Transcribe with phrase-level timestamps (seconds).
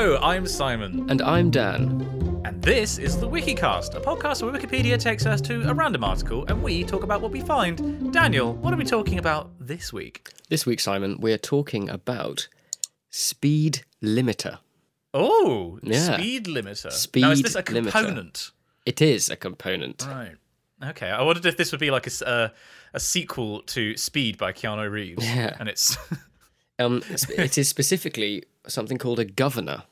[0.00, 1.10] Hello, I'm Simon.
[1.10, 2.40] And I'm Dan.
[2.44, 6.44] And this is the Wikicast, a podcast where Wikipedia takes us to a random article
[6.46, 8.12] and we talk about what we find.
[8.12, 10.28] Daniel, what are we talking about this week?
[10.50, 12.46] This week, Simon, we're talking about
[13.10, 14.60] speed limiter.
[15.12, 16.14] Oh, Yeah.
[16.14, 16.92] speed limiter.
[16.92, 17.90] Speed now, is this a limiter.
[17.90, 18.52] component?
[18.86, 20.06] It is a component.
[20.06, 20.36] Right.
[20.80, 21.10] Okay.
[21.10, 22.48] I wondered if this would be like a, uh,
[22.94, 25.26] a sequel to Speed by Keanu Reeves.
[25.26, 25.56] Yeah.
[25.58, 25.98] And it's.
[26.78, 29.84] Um, it is specifically something called a governor.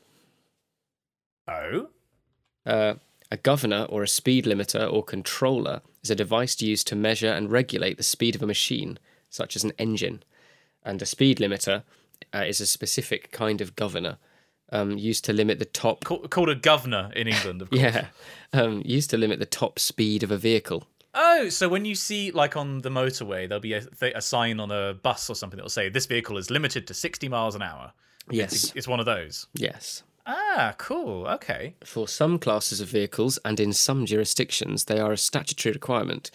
[1.47, 1.89] oh?
[2.65, 2.95] Uh,
[3.31, 7.51] a governor or a speed limiter or controller is a device used to measure and
[7.51, 10.23] regulate the speed of a machine, such as an engine.
[10.83, 11.83] And a speed limiter
[12.33, 14.17] uh, is a specific kind of governor
[14.71, 16.03] um, used to limit the top.
[16.03, 17.81] Ca- called a governor in England, of course.
[17.81, 18.07] Yeah,
[18.53, 20.85] um, used to limit the top speed of a vehicle.
[21.19, 24.59] Oh, so when you see like on the motorway, there'll be a, th- a sign
[24.59, 27.55] on a bus or something that will say this vehicle is limited to 60 miles
[27.55, 27.91] an hour.
[28.29, 29.47] Yes, It's, it's one of those.
[29.53, 30.03] yes.
[30.29, 31.25] Ah, cool.
[31.27, 31.75] Okay.
[31.85, 36.29] For some classes of vehicles and in some jurisdictions, they are a statutory requirement.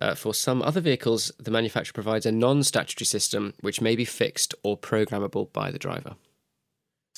[0.00, 4.04] Uh, for some other vehicles, the manufacturer provides a non statutory system which may be
[4.04, 6.16] fixed or programmable by the driver.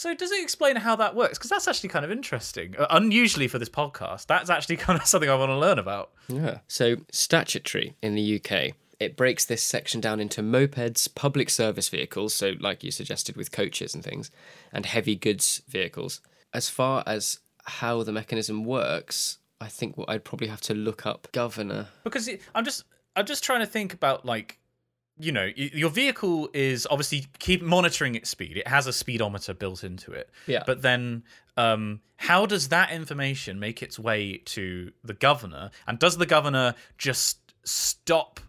[0.02, 1.38] So does it explain how that works?
[1.38, 2.74] Because that's actually kind of interesting.
[2.76, 6.10] Uh, unusually for this podcast, that's actually kind of something I want to learn about.
[6.26, 6.58] Yeah.
[6.66, 12.34] So, statutory in the UK, it breaks this section down into mopeds, public service vehicles,
[12.34, 14.32] so like you suggested with coaches and things,
[14.72, 16.20] and heavy goods vehicles.
[16.52, 21.06] As far as how the mechanism works, I think what I'd probably have to look
[21.06, 21.86] up governor.
[22.02, 22.82] Because it, I'm just,
[23.14, 24.58] I'm just trying to think about like,
[25.18, 28.56] you know, your vehicle is obviously keep monitoring its speed.
[28.56, 30.30] It has a speedometer built into it.
[30.46, 30.62] Yeah.
[30.66, 31.24] But then,
[31.56, 35.70] um, how does that information make its way to the governor?
[35.86, 38.40] And does the governor just stop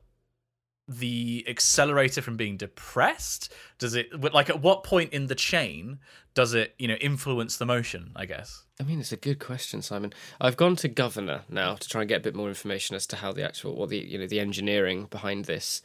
[0.88, 3.52] the accelerator from being depressed?
[3.78, 6.00] Does it like at what point in the chain
[6.34, 8.12] does it, you know, influence the motion?
[8.16, 8.64] I guess.
[8.80, 10.14] I mean, it's a good question, Simon.
[10.42, 13.18] I've gone to Governor now to try and get a bit more information as to
[13.18, 15.82] how the actual, what the you know, the engineering behind this,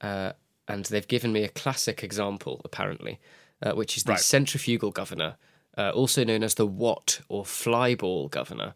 [0.00, 0.32] uh,
[0.68, 3.18] and they've given me a classic example apparently,
[3.62, 4.20] uh, which is the Right.
[4.20, 5.36] centrifugal governor,
[5.78, 8.74] uh, also known as the Watt or flyball governor,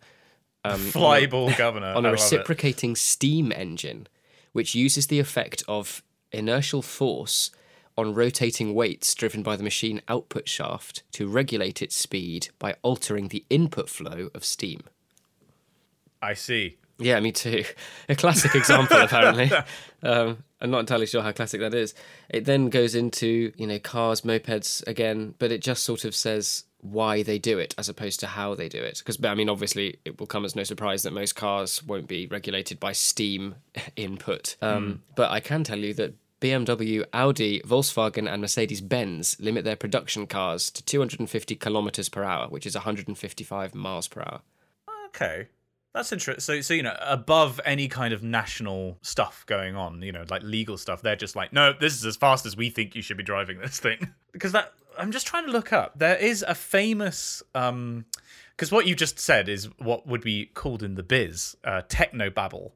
[0.64, 2.20] um, Flyball governor on a love it.
[2.22, 4.06] reciprocating steam engine,
[4.52, 7.50] which uses the effect of inertial force
[7.98, 13.28] on rotating weights driven by the machine output shaft to regulate its speed by altering
[13.28, 14.82] the input flow of steam.
[16.22, 16.76] I see.
[16.98, 17.64] Yeah, me too.
[18.08, 19.50] A classic example, apparently.
[20.02, 21.94] Um, I'm not entirely sure how classic that is.
[22.28, 26.64] It then goes into, you know, cars, mopeds again, but it just sort of says
[26.82, 28.98] why they do it as opposed to how they do it.
[28.98, 32.26] Because, I mean, obviously, it will come as no surprise that most cars won't be
[32.26, 33.56] regulated by steam
[33.96, 34.56] input.
[34.62, 39.76] Um, But I can tell you that BMW, Audi, Volkswagen, and Mercedes Benz limit their
[39.76, 44.40] production cars to 250 kilometers per hour, which is 155 miles per hour.
[45.08, 45.48] Okay.
[45.92, 46.40] That's interesting.
[46.40, 50.42] So, so you know, above any kind of national stuff going on, you know, like
[50.42, 53.16] legal stuff, they're just like, no, this is as fast as we think you should
[53.16, 54.10] be driving this thing.
[54.32, 55.98] because that, I'm just trying to look up.
[55.98, 58.04] There is a famous, um,
[58.56, 62.30] because what you just said is what would be called in the biz, uh, techno
[62.30, 62.72] babble.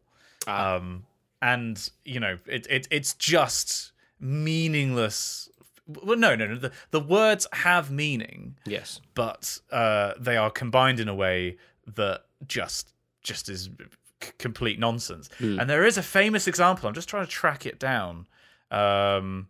[0.49, 1.05] Um,
[1.41, 5.49] and you know, it, it it's just meaningless.
[5.87, 6.57] Well, no, no, no.
[6.57, 9.01] The, the words have meaning Yes.
[9.15, 11.59] but uh, they are combined in a way
[11.95, 12.94] that just
[13.25, 13.69] just is
[14.23, 15.29] c- complete nonsense.
[15.41, 16.89] And there is a famous example.
[16.89, 18.27] I'm just trying to track it down.
[18.71, 19.49] Um,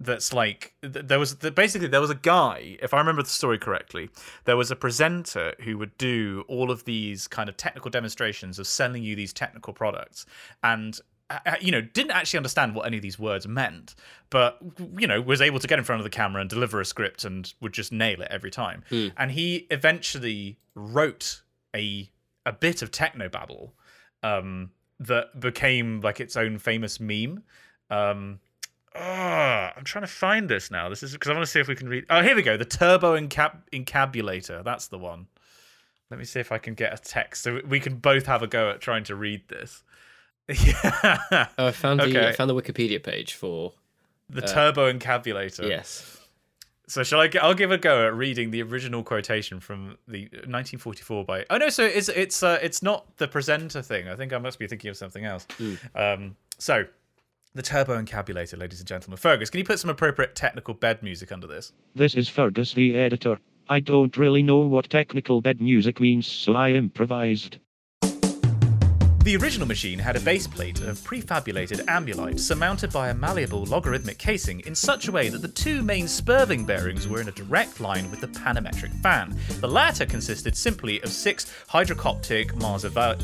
[0.00, 4.10] that's like there was basically there was a guy, if I remember the story correctly,
[4.44, 8.66] there was a presenter who would do all of these kind of technical demonstrations of
[8.66, 10.26] selling you these technical products,
[10.64, 10.98] and
[11.30, 13.94] uh, uh, you know didn't actually understand what any of these words meant,
[14.28, 14.58] but
[14.98, 17.24] you know was able to get in front of the camera and deliver a script
[17.24, 18.82] and would just nail it every time.
[19.16, 21.42] And he eventually wrote
[21.76, 22.10] a
[22.46, 23.70] a bit of technobabble
[24.22, 24.70] um,
[25.00, 27.42] that became like its own famous meme.
[27.90, 28.40] Um,
[28.94, 30.88] ah, I'm trying to find this now.
[30.88, 32.04] This is because I want to see if we can read.
[32.10, 32.56] Oh, here we go.
[32.56, 34.62] The turbo encab- encabulator.
[34.64, 35.26] That's the one.
[36.10, 38.46] Let me see if I can get a text so we can both have a
[38.46, 39.82] go at trying to read this.
[40.48, 42.28] yeah, Oh, I found the Okay.
[42.28, 43.72] I found the Wikipedia page for
[44.28, 45.68] the turbo encabulator.
[45.68, 46.18] yes.
[46.88, 47.30] So shall I?
[47.40, 51.46] I'll give a go at reading the original quotation from the 1944 by.
[51.48, 54.08] Oh no, so it's it's uh, it's not the presenter thing.
[54.08, 55.46] I think I must be thinking of something else.
[55.94, 56.84] Um, so
[57.54, 59.16] the turbo encabulator, ladies and gentlemen.
[59.16, 61.72] Fergus, can you put some appropriate technical bed music under this?
[61.94, 63.38] This is Fergus the editor.
[63.68, 67.58] I don't really know what technical bed music means, so I improvised.
[69.22, 74.18] The original machine had a base plate of prefabricated ambulite surmounted by a malleable logarithmic
[74.18, 77.78] casing in such a way that the two main spurving bearings were in a direct
[77.80, 79.38] line with the panametric fan.
[79.60, 83.20] The latter consisted simply of six hydrocoptic Marzava-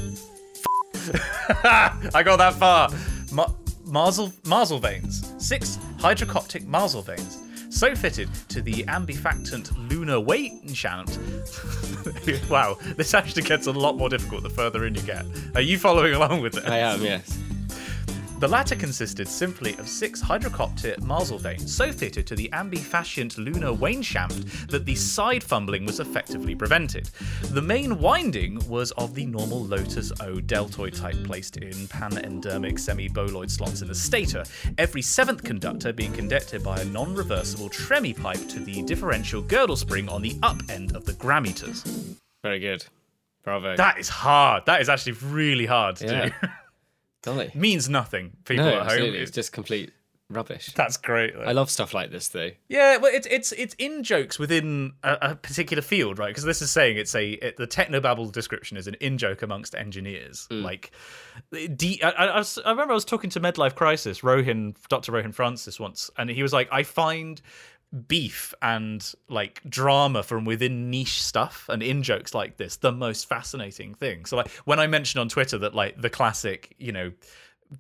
[2.15, 2.91] I got that far.
[3.33, 3.53] Ma-
[3.85, 5.33] Marsel vanes.
[5.39, 7.39] Six hydrocoptic Marsel vanes.
[7.78, 11.16] So fitted to the ambifactant lunar weight shan't.
[12.50, 15.25] wow, this actually gets a lot more difficult the further in you get.
[15.54, 16.66] Are you following along with it?
[16.66, 17.38] I am, yes.
[18.38, 23.73] The latter consisted simply of six hydrocopter Marsel vanes so fitted to the ambifacient lunar
[23.73, 27.11] wane shaft that the side fumbling was effectively prevented.
[27.50, 33.50] The main winding was of the normal Lotus O deltoid type placed in panendermic semi-boloid
[33.50, 34.44] slots in the stator,
[34.79, 40.08] every seventh conductor being conducted by a non-reversible tremie pipe to the differential girdle spring
[40.08, 42.14] on the up end of the grammeters.
[42.44, 42.85] Very good.
[43.43, 43.75] Bravo.
[43.75, 44.64] That is hard.
[44.67, 46.29] That is actually really hard to Yeah.
[46.29, 46.49] do.
[47.23, 47.50] Golly.
[47.55, 48.87] Means nothing, people No, at home.
[48.87, 49.19] absolutely.
[49.19, 49.93] It's just complete
[50.31, 50.73] rubbish.
[50.75, 51.35] That's great.
[51.35, 51.43] though.
[51.43, 52.50] I love stuff like this, though.
[52.69, 56.29] Yeah, well, it's it's it's in jokes within a, a particular field, right?
[56.29, 59.75] Because this is saying it's a it, the technobabble description is an in joke amongst
[59.75, 60.47] engineers.
[60.50, 60.62] Mm.
[60.62, 60.91] Like,
[61.76, 65.12] de- I, was, I remember I was talking to Medlife Crisis, Rohin, Dr.
[65.12, 67.41] Rohin Francis once, and he was like, I find
[68.06, 73.29] beef and like drama from within niche stuff and in jokes like this the most
[73.29, 74.25] fascinating thing.
[74.26, 77.12] So like when I mentioned on Twitter that like the classic, you know,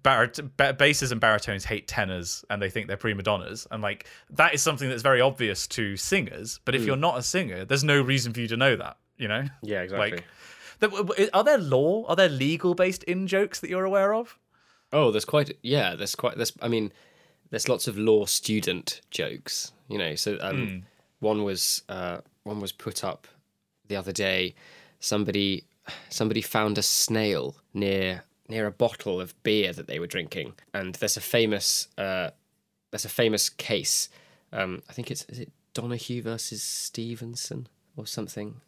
[0.02, 4.06] barit- ba- basses and baritones hate tenors and they think they're prima donnas and like
[4.30, 6.88] that is something that's very obvious to singers but if hmm.
[6.88, 9.80] you're not a singer there's no reason for you to know that you know Yeah,
[9.80, 10.22] exactly.
[10.80, 14.38] like are there law are there legal based in jokes that you're aware of
[14.92, 16.92] Oh, there's quite yeah, there's quite there's I mean,
[17.50, 20.14] there's lots of law student jokes, you know.
[20.14, 20.84] So um,
[21.20, 23.26] one was uh, one was put up
[23.86, 24.54] the other day.
[25.00, 25.64] Somebody
[26.08, 30.94] somebody found a snail near near a bottle of beer that they were drinking, and
[30.96, 32.30] there's a famous uh,
[32.90, 34.08] there's a famous case.
[34.52, 38.60] Um, I think it's is it Donoghue versus Stevenson or something.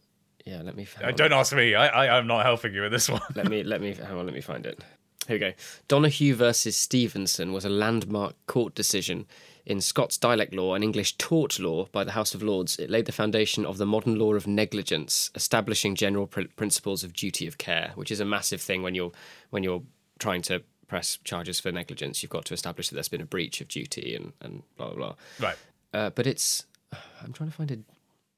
[0.47, 0.87] Yeah, let me.
[1.03, 1.15] Uh, on.
[1.15, 3.81] don't ask me I, I i'm not helping you with this one Let me let
[3.81, 4.25] me hang on.
[4.25, 4.83] Let me find it.
[5.31, 5.53] Here we go.
[5.87, 9.27] Donoghue versus Stevenson was a landmark court decision
[9.65, 12.81] in Scots delict law and English tort law by the House of Lords.
[12.81, 17.13] It laid the foundation of the modern law of negligence, establishing general pr- principles of
[17.13, 19.13] duty of care, which is a massive thing when you're
[19.51, 19.85] when you're
[20.19, 22.25] trying to press charges for negligence.
[22.25, 24.97] You've got to establish that there's been a breach of duty and and blah blah
[24.97, 25.15] blah.
[25.39, 25.57] right
[25.95, 26.67] Uh, but it's
[27.23, 27.79] I'm trying to find a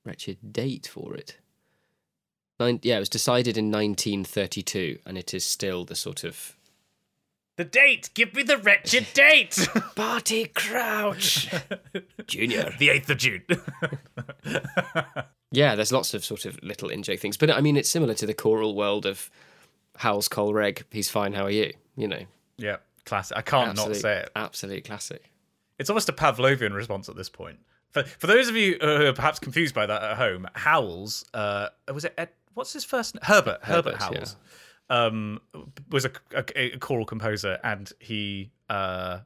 [0.05, 1.39] wretched date for it.
[2.61, 6.55] Nine, yeah, it was decided in 1932, and it is still the sort of
[7.57, 11.49] the date give me the wretched date Barty Crouch
[12.27, 12.75] Junior.
[12.79, 13.43] the 8th of june
[15.55, 18.15] Yeah, there's lots of sort of little in joke things, but I mean, it's similar
[18.15, 19.31] to the choral world of
[19.97, 20.87] Howells Col Reg.
[20.91, 21.35] He's fine.
[21.35, 21.75] How are you?
[21.95, 22.23] You know,
[22.57, 25.31] yeah classic i can't not say it absolute classic.
[25.79, 27.59] It's almost a Pavlovian response at this point.
[27.91, 31.69] For, for those of you who are perhaps confused by that at home, Howells, uh,
[31.93, 33.23] was it Ed, what's his first name?
[33.25, 34.37] Herbert, Herbert, Herbert, Howells,
[34.91, 35.41] um,
[35.91, 39.21] was a, a, a choral composer and he uh,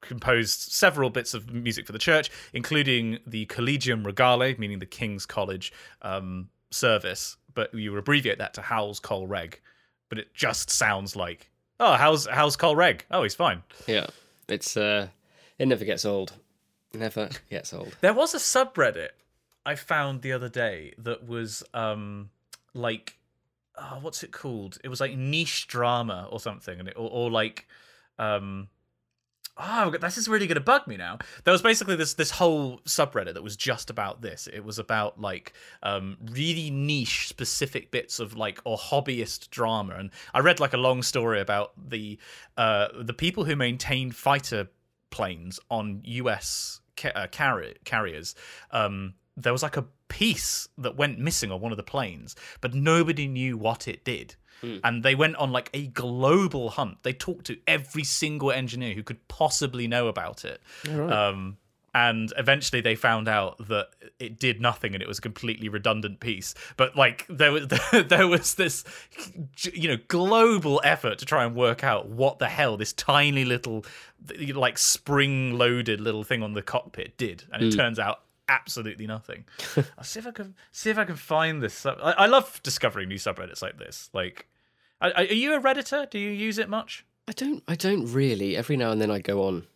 [0.00, 5.26] composed several bits of music for the church, including the Collegium Regale, meaning the King's
[5.26, 5.72] College
[6.02, 9.60] um, service, but you abbreviate that to Howells Col Reg,
[10.08, 11.50] but it just sounds like,
[11.80, 13.04] oh, how's, how's Col Reg?
[13.10, 13.62] Oh, he's fine.
[13.86, 14.06] Yeah,
[14.48, 15.08] it's uh,
[15.58, 16.34] it never gets old.
[16.94, 17.96] Never gets old.
[18.00, 19.10] There was a subreddit
[19.68, 22.30] I found the other day that was um
[22.72, 23.17] like
[23.80, 24.78] oh, what's it called?
[24.84, 27.66] It was like niche drama or something, and it or, or like
[28.18, 28.68] um
[29.56, 31.18] oh this is really gonna bug me now.
[31.44, 34.48] There was basically this this whole subreddit that was just about this.
[34.52, 40.10] It was about like um really niche specific bits of like or hobbyist drama, and
[40.34, 42.18] I read like a long story about the
[42.56, 44.68] uh the people who maintained fighter
[45.10, 48.34] planes on US ca- uh, carri- carriers,
[48.70, 52.74] um, there was like a piece that went missing on one of the planes, but
[52.74, 54.36] nobody knew what it did.
[54.82, 57.04] And they went on like a global hunt.
[57.04, 60.60] They talked to every single engineer who could possibly know about it.
[61.30, 61.58] Um,
[61.94, 63.88] and eventually they found out that
[64.18, 67.66] it did nothing and it was a completely redundant piece but like there was
[68.08, 68.84] there was this
[69.72, 73.84] you know global effort to try and work out what the hell this tiny little
[74.54, 79.44] like spring loaded little thing on the cockpit did and it turns out absolutely nothing
[79.76, 82.60] i'll see if i can see if i can find this sub- I, I love
[82.62, 84.48] discovering new subreddits like this like
[85.00, 87.62] are, are you a redditor do you use it much I don't.
[87.68, 88.56] I don't really.
[88.56, 89.66] Every now and then I go on,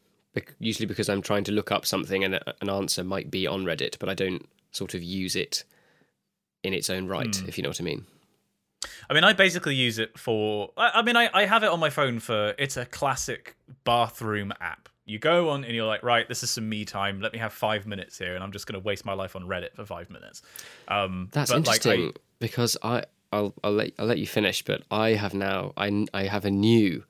[0.58, 3.64] usually because I'm trying to look up something and a- an answer might be on
[3.64, 5.64] Reddit, but I don't sort of use it
[6.64, 7.46] in its own right, hmm.
[7.46, 8.06] if you know what I mean.
[9.10, 10.70] I mean, I basically use it for.
[10.78, 12.54] I, I mean, I, I have it on my phone for.
[12.58, 14.88] It's a classic bathroom app.
[15.04, 17.20] You go on and you're like, right, this is some me time.
[17.20, 19.42] Let me have five minutes here, and I'm just going to waste my life on
[19.42, 20.42] Reddit for five minutes.
[20.88, 24.62] Um, That's but, like, interesting I- because I I'll I'll let I'll let you finish,
[24.64, 27.04] but I have now I I have a new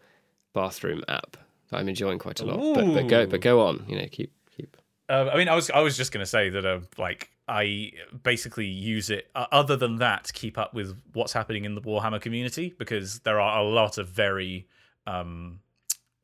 [0.54, 1.36] bathroom app
[1.70, 2.74] that I'm enjoying quite a lot.
[2.74, 4.76] But, but go but go on, you know, keep keep.
[5.08, 7.92] Uh, I mean, I was I was just going to say that uh, like I
[8.22, 11.80] basically use it uh, other than that to keep up with what's happening in the
[11.82, 14.68] Warhammer community because there are a lot of very
[15.06, 15.58] um,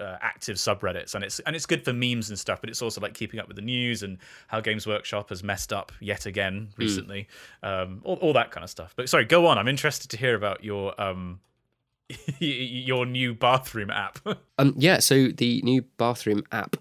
[0.00, 3.00] uh, active subreddits and it's and it's good for memes and stuff, but it's also
[3.00, 6.68] like keeping up with the news and how Games Workshop has messed up yet again
[6.76, 7.28] recently,
[7.62, 8.94] um, all, all that kind of stuff.
[8.96, 9.58] But sorry, go on.
[9.58, 11.40] I'm interested to hear about your um,
[12.38, 14.18] your new bathroom app.
[14.60, 16.76] Um yeah, so the new bathroom app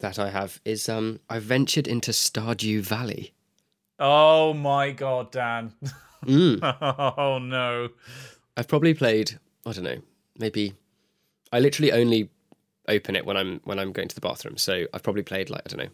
[0.00, 3.34] that I have is um I ventured into Stardew Valley.
[3.98, 5.72] oh my god, Dan!
[6.24, 6.60] Mm.
[7.18, 7.88] oh no.
[8.56, 9.98] I've probably played I don't know
[10.38, 10.74] maybe
[11.52, 12.30] I literally only
[12.88, 14.56] open it when I'm when I'm going to the bathroom.
[14.58, 15.92] So I've probably played like I don't know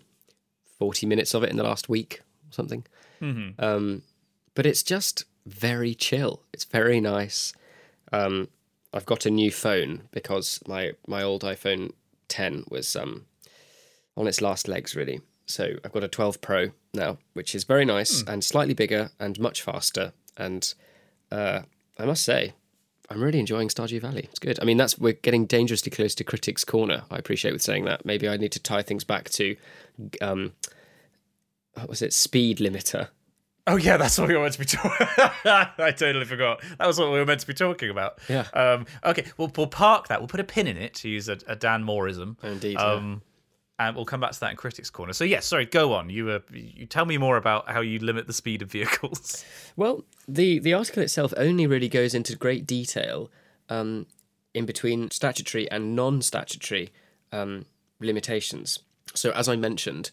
[0.78, 2.84] forty minutes of it in the last week or something.
[3.20, 3.62] Mm-hmm.
[3.62, 4.02] Um,
[4.54, 6.42] but it's just very chill.
[6.52, 7.52] It's very nice.
[8.12, 8.48] Um,
[8.92, 11.92] I've got a new phone because my my old iPhone
[12.28, 13.26] 10 was um,
[14.16, 15.20] on its last legs really.
[15.46, 19.38] So I've got a 12 Pro now, which is very nice and slightly bigger and
[19.40, 20.12] much faster.
[20.36, 20.72] And
[21.32, 21.62] uh,
[21.98, 22.52] I must say,
[23.10, 24.28] I'm really enjoying Stardew Valley.
[24.30, 24.60] It's good.
[24.60, 27.04] I mean, that's we're getting dangerously close to Critics Corner.
[27.10, 28.04] I appreciate with saying that.
[28.04, 29.56] Maybe I need to tie things back to,
[30.20, 30.52] um,
[31.74, 33.08] what was it, Speed Limiter.
[33.66, 35.06] Oh yeah, that's what we were meant to be talking.
[35.44, 36.62] I totally forgot.
[36.78, 38.18] That was what we were meant to be talking about.
[38.28, 38.46] Yeah.
[38.54, 40.20] Um, okay, we'll we'll park that.
[40.20, 42.42] We'll put a pin in it to use a, a Dan Mawism.
[42.42, 43.16] Indeed, yeah.
[43.80, 45.12] And we'll come back to that in critics corner.
[45.12, 46.10] So yes, sorry, go on.
[46.10, 49.44] You uh, you tell me more about how you limit the speed of vehicles.
[49.76, 53.30] Well, the the article itself only really goes into great detail
[53.68, 54.06] um,
[54.52, 56.90] in between statutory and non-statutory
[57.30, 57.66] um,
[58.00, 58.80] limitations.
[59.14, 60.10] So, as I mentioned,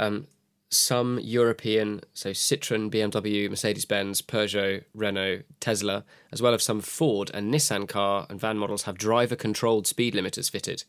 [0.00, 0.26] um,
[0.70, 7.52] some European, so Citroen, BMW, Mercedes-Benz, Peugeot, Renault, Tesla, as well as some Ford and
[7.52, 10.84] Nissan car and van models have driver-controlled speed limiters fitted,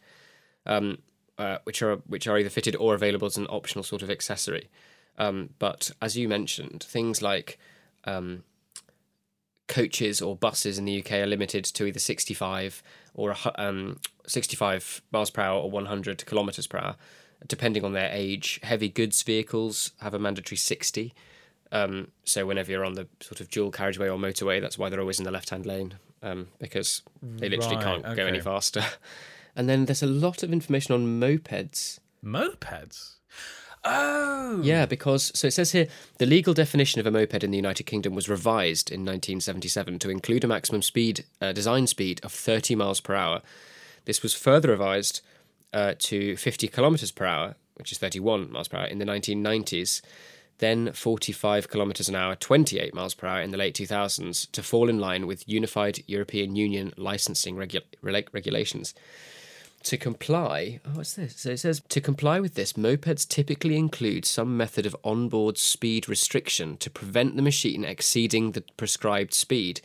[0.65, 0.97] um,
[1.37, 4.69] uh, which are which are either fitted or available as an optional sort of accessory.
[5.17, 7.57] Um, but as you mentioned, things like
[8.05, 8.43] um,
[9.67, 15.29] coaches or buses in the UK are limited to either 65 or um, 65 miles
[15.29, 16.95] per hour or 100 kilometers per hour,
[17.47, 18.59] depending on their age.
[18.63, 21.13] Heavy goods vehicles have a mandatory 60.
[21.71, 24.99] Um, so whenever you're on the sort of dual carriageway or motorway, that's why they're
[24.99, 28.83] always in the left-hand lane um, because they literally Right, can't go any faster.
[29.55, 31.99] And then there's a lot of information on mopeds.
[32.23, 33.15] Mopeds.
[33.87, 34.61] Oh.
[34.63, 37.83] Yeah, because so it says here the legal definition of a moped in the United
[37.83, 42.73] Kingdom was revised in 1977 to include a maximum speed uh, design speed of 30
[42.75, 43.41] miles per hour.
[44.05, 45.21] This was further revised
[45.71, 50.01] uh, to 50 kilometers per hour, which is 31 miles per hour in the 1990s.
[50.57, 54.89] Then 45 kilometers an hour, 28 miles per hour in the late 2000s to fall
[54.89, 57.83] in line with Unified European Union licensing regu-
[58.31, 58.95] regulations.
[59.85, 61.35] To comply, oh, what's this?
[61.37, 66.09] So it says to comply with this, mopeds typically include some method of onboard speed
[66.09, 69.81] restriction to prevent the machine exceeding the prescribed speed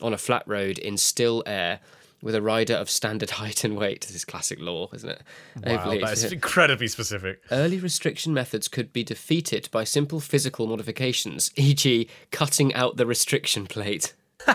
[0.00, 1.80] on a flat road in still air
[2.22, 4.00] with a rider of standard height and weight.
[4.06, 5.22] This is classic law, isn't it?
[5.62, 7.42] Wow, Overly- that is incredibly specific.
[7.50, 13.66] Early restriction methods could be defeated by simple physical modifications, e.g., cutting out the restriction
[13.66, 14.14] plate.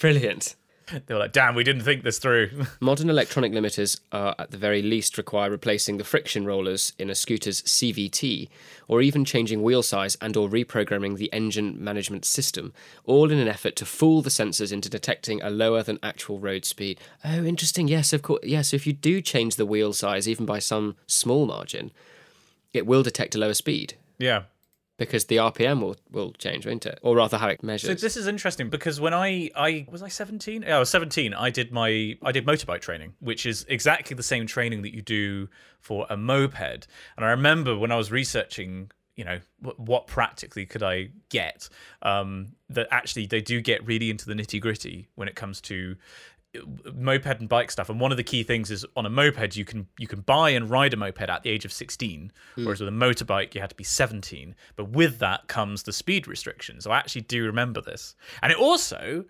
[0.00, 0.54] Brilliant.
[1.06, 4.56] They were like, "Damn, we didn't think this through." Modern electronic limiters are at the
[4.56, 8.48] very least require replacing the friction rollers in a scooter's CVT
[8.86, 12.72] or even changing wheel size and or reprogramming the engine management system
[13.04, 16.64] all in an effort to fool the sensors into detecting a lower than actual road
[16.64, 16.98] speed.
[17.24, 17.88] Oh interesting.
[17.88, 18.40] Yes, of course.
[18.42, 21.90] Yes, if you do change the wheel size even by some small margin,
[22.72, 24.42] it will detect a lower speed yeah.
[24.98, 26.98] Because the RPM will will change, won't it?
[27.02, 27.88] Or rather how it measures.
[27.88, 30.62] So this is interesting because when I I was I 17?
[30.62, 31.32] Yeah, I was 17.
[31.32, 35.00] I did my I did motorbike training, which is exactly the same training that you
[35.00, 35.48] do
[35.80, 36.86] for a moped.
[37.16, 39.38] And I remember when I was researching, you know,
[39.76, 41.68] what, practically could I get,
[42.02, 45.96] um, that actually they do get really into the nitty gritty when it comes to
[46.94, 49.64] moped and bike stuff and one of the key things is on a moped you
[49.64, 52.88] can you can buy and ride a moped at the age of 16 whereas with
[52.88, 56.90] a motorbike you had to be 17 but with that comes the speed restriction So
[56.90, 58.14] i actually do remember this.
[58.42, 59.24] And it also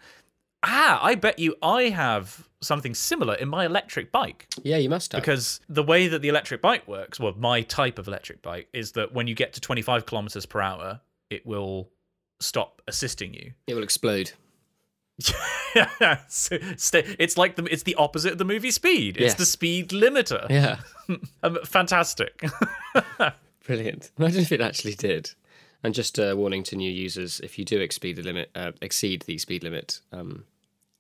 [0.62, 4.48] ah i bet you i have something similar in my electric bike.
[4.64, 5.20] Yeah, you must have.
[5.20, 8.92] because the way that the electric bike works well my type of electric bike is
[8.92, 11.90] that when you get to 25 kilometers per hour it will
[12.40, 13.52] stop assisting you.
[13.66, 14.30] It will explode.
[15.74, 19.16] yeah, it's like the it's the opposite of the movie Speed.
[19.16, 19.34] It's Yes.
[19.34, 20.48] the speed limiter.
[20.48, 20.78] Yeah.
[21.42, 22.44] Um, fantastic.
[23.66, 24.10] Brilliant.
[24.18, 25.30] Imagine if it actually did.
[25.82, 29.22] And just a warning to new users: if you do exceed the limit, uh, exceed
[29.22, 30.44] the speed limit, um,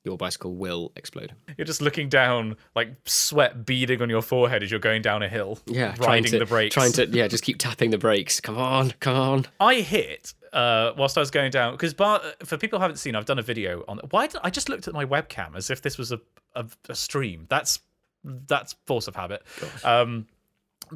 [0.04, 1.34] your bicycle will explode.
[1.58, 5.28] You're just looking down, like sweat beading on your forehead as you're going down a
[5.28, 5.58] hill.
[5.66, 6.72] Yeah, riding to the brakes.
[6.72, 8.40] trying to yeah, just keep tapping the brakes.
[8.40, 9.46] Come on, come on.
[9.60, 13.14] I hit uh, whilst I was going down because bar- for people who haven't seen,
[13.14, 13.98] I've done a video on.
[14.10, 16.20] Why did I just looked at my webcam as if this was a
[16.54, 17.46] a, a stream?
[17.48, 17.80] That's
[18.24, 19.42] that's force of habit.
[19.84, 20.26] Um,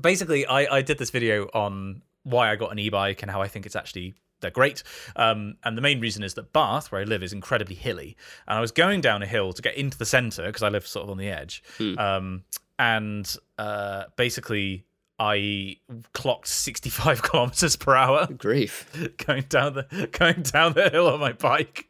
[0.00, 3.49] basically, I I did this video on why I got an e-bike and how I
[3.49, 4.82] think it's actually they're great.
[5.16, 8.16] Um, and the main reason is that Bath, where I live, is incredibly hilly.
[8.47, 10.87] And I was going down a hill to get into the centre because I live
[10.87, 11.62] sort of on the edge.
[11.97, 12.44] Um,
[12.78, 14.85] and uh, basically,
[15.23, 15.76] I
[16.14, 18.91] clocked 65 kilometers per hour Grief.
[19.25, 21.88] going down the going down the hill on my bike,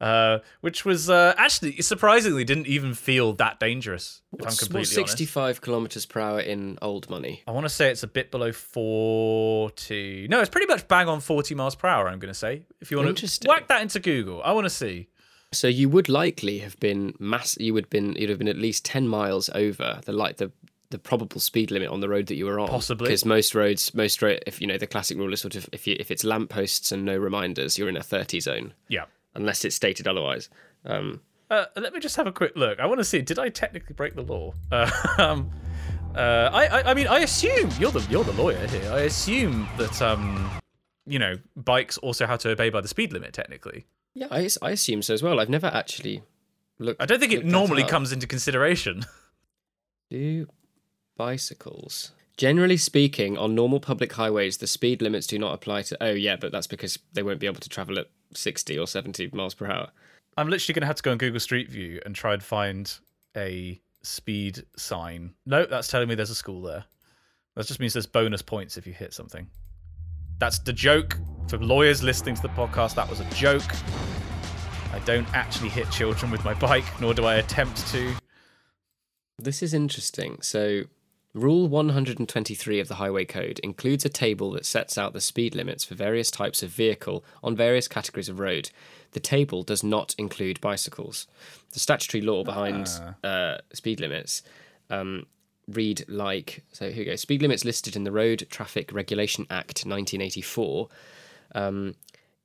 [0.00, 4.22] uh, which was uh, actually surprisingly didn't even feel that dangerous.
[4.32, 7.42] If I'm What's, completely what's honest, 65 kilometers per hour in old money?
[7.46, 10.28] I want to say it's a bit below 40.
[10.30, 12.08] No, it's pretty much bang on 40 miles per hour.
[12.08, 14.70] I'm going to say if you want to whack that into Google, I want to
[14.70, 15.08] see.
[15.52, 17.58] So you would likely have been mass.
[17.58, 18.14] You would have been.
[18.14, 20.50] You'd have been at least 10 miles over the like the
[20.90, 22.68] the probable speed limit on the road that you were on.
[22.68, 23.08] Possibly.
[23.08, 25.86] because most roads, most road, if you know the classic rule is sort of if
[25.86, 29.04] you if it's lampposts and no reminders, you're in a 30 zone Yeah.
[29.34, 30.48] unless it's stated otherwise.
[30.84, 32.78] Um, Uh, let me just have a quick look.
[32.80, 33.20] I want to see.
[33.22, 34.52] Did I technically break the law?
[34.70, 35.50] Uh, um,
[36.14, 38.90] uh, I, I, I mean, I assume you're the you're the lawyer here.
[38.92, 40.50] I assume that um,
[41.06, 43.32] you know, bikes also have to obey by the speed limit.
[43.34, 45.38] Technically, yeah, I, I assume so as well.
[45.40, 46.22] I've never actually
[46.78, 47.00] looked.
[47.02, 49.04] I don't think it normally comes into consideration.
[50.10, 50.46] Do
[51.18, 52.12] bicycles.
[52.38, 56.02] Generally speaking, on normal public highways, the speed limits do not apply to.
[56.02, 59.30] Oh, yeah, but that's because they won't be able to travel at 60 or 70
[59.34, 59.90] miles per hour.
[60.36, 62.96] I'm literally going to have to go on Google Street View and try and find
[63.36, 65.34] a speed sign.
[65.44, 66.84] No, that's telling me there's a school there.
[67.56, 69.48] That just means there's bonus points if you hit something.
[70.38, 71.18] That's the joke.
[71.48, 73.64] For lawyers listening to the podcast, that was a joke.
[74.92, 78.14] I don't actually hit children with my bike, nor do I attempt to.
[79.38, 80.40] This is interesting.
[80.40, 80.84] So,
[81.34, 85.84] Rule 123 of the Highway Code includes a table that sets out the speed limits
[85.84, 88.70] for various types of vehicle on various categories of road.
[89.12, 91.26] The table does not include bicycles.
[91.72, 92.88] The statutory law behind
[93.22, 94.42] uh, speed limits
[94.88, 95.26] um,
[95.68, 96.90] read like so.
[96.90, 97.16] Here we go.
[97.16, 100.88] Speed limits listed in the Road Traffic Regulation Act 1984.
[101.54, 101.94] Um,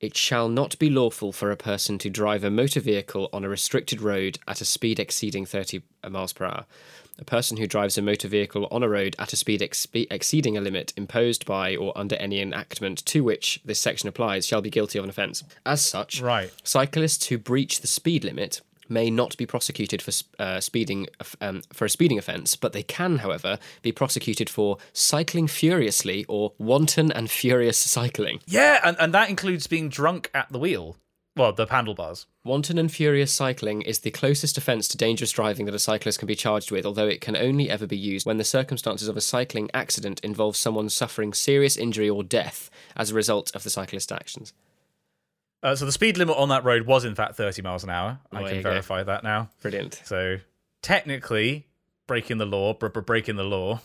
[0.00, 3.48] it shall not be lawful for a person to drive a motor vehicle on a
[3.48, 6.66] restricted road at a speed exceeding 30 miles per hour.
[7.18, 10.56] A person who drives a motor vehicle on a road at a speed expe- exceeding
[10.56, 14.70] a limit imposed by or under any enactment to which this section applies shall be
[14.70, 15.44] guilty of an offence.
[15.64, 16.50] As such, Right.
[16.64, 21.06] cyclists who breach the speed limit may not be prosecuted for uh, speeding
[21.40, 26.52] um, for a speeding offence, but they can, however, be prosecuted for cycling furiously or
[26.58, 28.40] wanton and furious cycling.
[28.46, 30.96] Yeah, and, and that includes being drunk at the wheel.
[31.36, 32.26] Well, the handlebars.
[32.44, 36.26] Wanton and furious cycling is the closest offence to dangerous driving that a cyclist can
[36.26, 39.22] be charged with, although it can only ever be used when the circumstances of a
[39.22, 44.12] cycling accident involve someone suffering serious injury or death as a result of the cyclist's
[44.12, 44.52] actions.
[45.62, 48.18] Uh, so the speed limit on that road was in fact 30 miles an hour.
[48.30, 48.70] I can you go.
[48.70, 49.48] verify that now.
[49.62, 50.02] Brilliant.
[50.04, 50.36] So
[50.82, 51.66] technically,
[52.06, 53.80] breaking the law, br- breaking the law.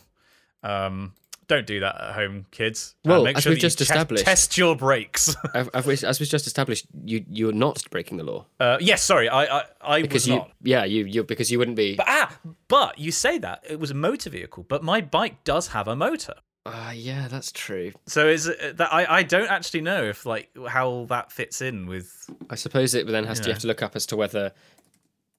[0.64, 1.14] Um,
[1.50, 2.96] don't do that at home, kids.
[3.06, 5.36] Uh, Well, make as sure we've just te- established- test your brakes.
[5.54, 9.04] As as we- as was just established, you you're not breaking the law uh, yes,
[9.04, 10.52] sorry, I I, I because was you not.
[10.64, 13.92] yeah you you because you wouldn't be But ah, but you say that it was
[13.92, 16.36] a motor vehicle, but my bike does have a motor.
[16.66, 17.94] Ah, yeah, that's true.
[18.06, 21.88] So is it, that I, I don't actually know if like how that fits in
[21.88, 24.52] with I suppose it then has to you have to look up as to whether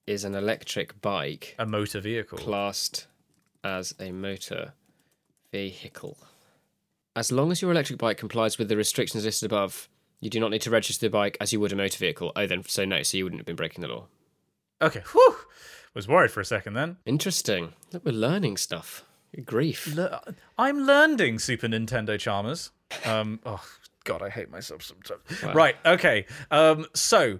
[0.07, 2.37] is an electric bike a motor vehicle.
[2.37, 3.07] classed
[3.63, 4.73] as a motor
[5.51, 6.17] vehicle.
[7.15, 10.51] As long as your electric bike complies with the restrictions listed above, you do not
[10.51, 12.31] need to register the bike as you would a motor vehicle.
[12.35, 14.05] Oh, then so no, so you wouldn't have been breaking the law.
[14.81, 15.35] Okay, whew.
[15.93, 16.97] Was worried for a second then.
[17.05, 17.73] Interesting.
[17.91, 19.03] Look, we're learning stuff.
[19.35, 19.93] Good grief.
[19.93, 20.21] Le-
[20.57, 22.71] I'm learning Super Nintendo Chalmers.
[23.05, 23.63] Um, oh
[24.05, 25.21] God, I hate myself sometimes.
[25.53, 26.25] Right, okay.
[26.49, 27.39] Um, so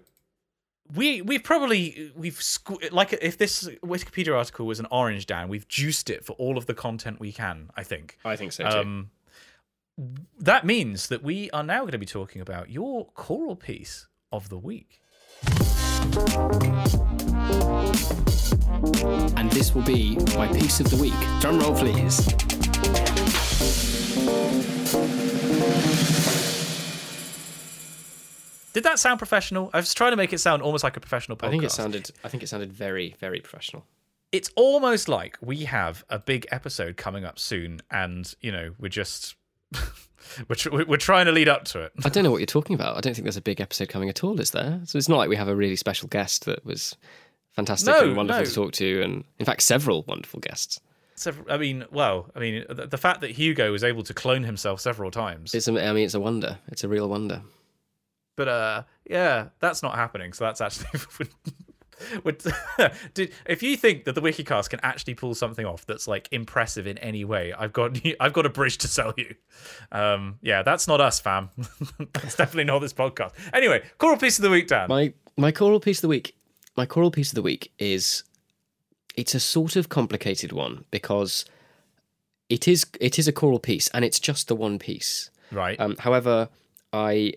[0.95, 5.67] we we've probably we've squ- like if this Wikipedia article was an orange down, we've
[5.67, 7.69] juiced it for all of the content we can.
[7.75, 8.17] I think.
[8.25, 8.77] I think so too.
[8.77, 9.11] Um,
[10.39, 14.49] that means that we are now going to be talking about your choral piece of
[14.49, 15.01] the week.
[19.35, 21.13] and this will be my piece of the week.
[21.39, 22.27] Drum roll, please.
[28.73, 29.69] Did that sound professional?
[29.73, 31.47] I was trying to make it sound almost like a professional podcast.
[31.47, 32.11] I think it sounded.
[32.23, 33.85] I think it sounded very, very professional.
[34.31, 38.87] It's almost like we have a big episode coming up soon, and you know we're
[38.89, 39.35] just
[40.47, 41.91] we're tr- we're trying to lead up to it.
[42.05, 42.95] I don't know what you're talking about.
[42.97, 44.79] I don't think there's a big episode coming at all, is there?
[44.85, 46.95] So it's not like we have a really special guest that was
[47.51, 48.45] fantastic No, and wonderful no.
[48.47, 50.79] to talk to, and in fact, several wonderful guests.
[51.15, 54.43] Several, I mean, well, I mean, the, the fact that Hugo was able to clone
[54.43, 55.67] himself several times, It's.
[55.67, 56.57] a- I mean, it's a wonder.
[56.69, 57.41] It's a real wonder.
[58.35, 60.33] But uh, yeah, that's not happening.
[60.33, 60.99] So that's actually.
[62.23, 62.43] would,
[63.13, 66.87] did, if you think that the WikiCast can actually pull something off that's like impressive
[66.87, 69.35] in any way, I've got I've got a bridge to sell you.
[69.91, 71.49] Um, yeah, that's not us, fam.
[72.13, 73.31] that's definitely not this podcast.
[73.53, 74.87] Anyway, choral piece of the week, Dan.
[74.89, 76.35] My my choral piece of the week.
[76.77, 78.23] My choral piece of the week is.
[79.17, 81.43] It's a sort of complicated one because
[82.47, 85.29] it is it is a choral piece and it's just the one piece.
[85.51, 85.77] right.
[85.81, 86.47] Um, however,
[86.93, 87.33] I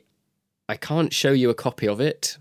[0.68, 2.38] I can't show you a copy of it,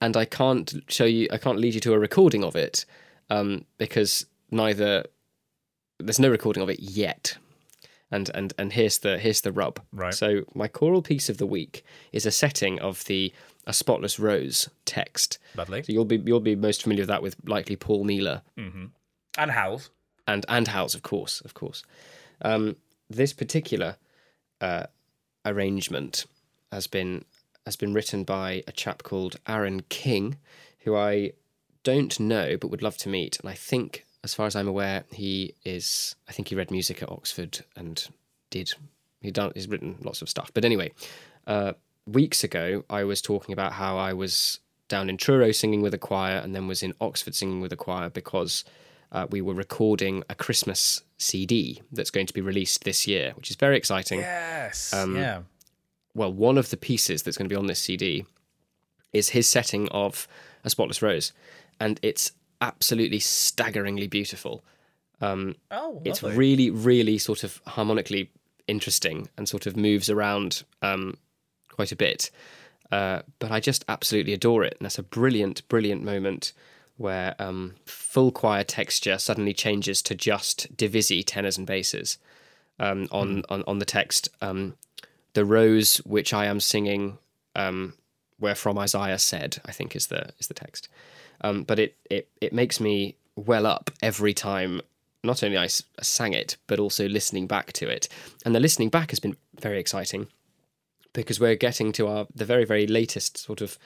[0.00, 2.84] and I can't show you I can't lead you to a recording of it
[3.30, 5.04] um, because neither
[5.98, 7.36] there's no recording of it yet.
[8.10, 9.80] And and and here's the here's the rub.
[9.92, 10.14] Right.
[10.14, 13.32] So my choral piece of the week is a setting of the
[13.66, 15.38] A Spotless Rose text.
[15.56, 15.82] Lovely.
[15.82, 19.90] So you'll be you'll be most familiar with that with likely Paul Mealor And Howells.
[20.28, 21.82] and and Howells, of course, of course.
[22.42, 22.76] Um,
[23.10, 23.96] this particular
[24.60, 24.84] uh,
[25.44, 26.26] arrangement
[26.72, 27.24] has been
[27.66, 30.38] has been written by a chap called Aaron King,
[30.80, 31.32] who I
[31.82, 33.38] don't know but would love to meet.
[33.40, 36.14] And I think, as far as I'm aware, he is.
[36.28, 38.08] I think he read music at Oxford and
[38.50, 38.72] did.
[39.20, 39.52] He done.
[39.54, 40.50] He's written lots of stuff.
[40.54, 40.92] But anyway,
[41.46, 41.72] uh,
[42.06, 45.98] weeks ago, I was talking about how I was down in Truro singing with a
[45.98, 48.64] choir, and then was in Oxford singing with a choir because
[49.10, 53.50] uh, we were recording a Christmas CD that's going to be released this year, which
[53.50, 54.20] is very exciting.
[54.20, 54.92] Yes.
[54.92, 55.42] Um, yeah.
[56.16, 58.24] Well, one of the pieces that's going to be on this CD
[59.12, 60.26] is his setting of
[60.64, 61.32] A Spotless Rose,
[61.78, 64.64] and it's absolutely staggeringly beautiful.
[65.20, 66.38] Um, Oh, it's lovely.
[66.38, 68.30] really, really sort of harmonically
[68.66, 71.18] interesting and sort of moves around um,
[71.70, 72.30] quite a bit.
[72.90, 74.76] Uh, but I just absolutely adore it.
[74.78, 76.52] And that's a brilliant, brilliant moment
[76.96, 82.16] where um, full choir texture suddenly changes to just divisi tenors and basses
[82.78, 84.28] um, on, on on the text.
[85.36, 87.18] The rose which I am singing,
[87.54, 87.92] um,
[88.38, 90.88] where from Isaiah said, I think is the is the text.
[91.42, 94.80] Um, but it, it it makes me well up every time.
[95.22, 98.08] Not only I sang it, but also listening back to it,
[98.46, 100.28] and the listening back has been very exciting
[101.12, 103.78] because we're getting to our the very very latest sort of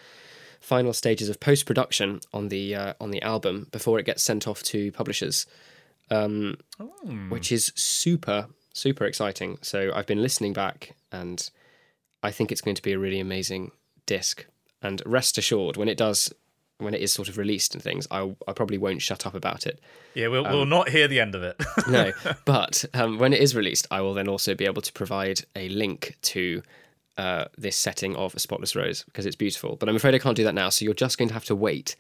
[0.61, 4.47] final stages of post production on the uh, on the album before it gets sent
[4.47, 5.47] off to publishers,
[6.11, 6.59] um,
[7.29, 9.59] which is super super exciting.
[9.63, 11.49] So I've been listening back, and
[12.23, 13.73] I think it's going to be a really amazing
[14.07, 14.47] disc.
[14.83, 16.33] And rest assured, when it does,
[16.79, 19.67] when it is sort of released and things, I I probably won't shut up about
[19.67, 19.81] it.
[20.15, 21.57] Yeah, we'll, um, we'll not hear the end of it.
[21.89, 22.13] No,
[22.45, 25.69] but um, when it is released, I will then also be able to provide a
[25.69, 26.63] link to
[27.19, 29.77] uh, this setting of a spotless rose because it's beautiful.
[29.77, 31.55] But I'm afraid I can't do that now, so you're just going to have to
[31.55, 31.97] wait.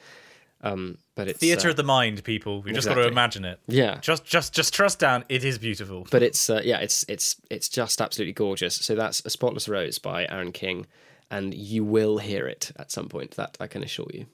[0.62, 2.61] Um, but it's Theater uh, of the mind, people.
[2.62, 3.61] We just got to imagine it.
[3.66, 5.25] yeah, Just, just, just trust down.
[5.29, 6.07] It is beautiful.
[6.11, 8.75] but it's uh, yeah, it's it's it's just absolutely gorgeous.
[8.75, 10.87] So that's a spotless rose by Aaron King,
[11.31, 13.33] and you will hear it at some point.
[13.33, 14.27] That I can assure you.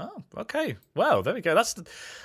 [0.00, 0.76] Oh, okay.
[0.94, 1.54] Well, there we go.
[1.54, 1.74] That's.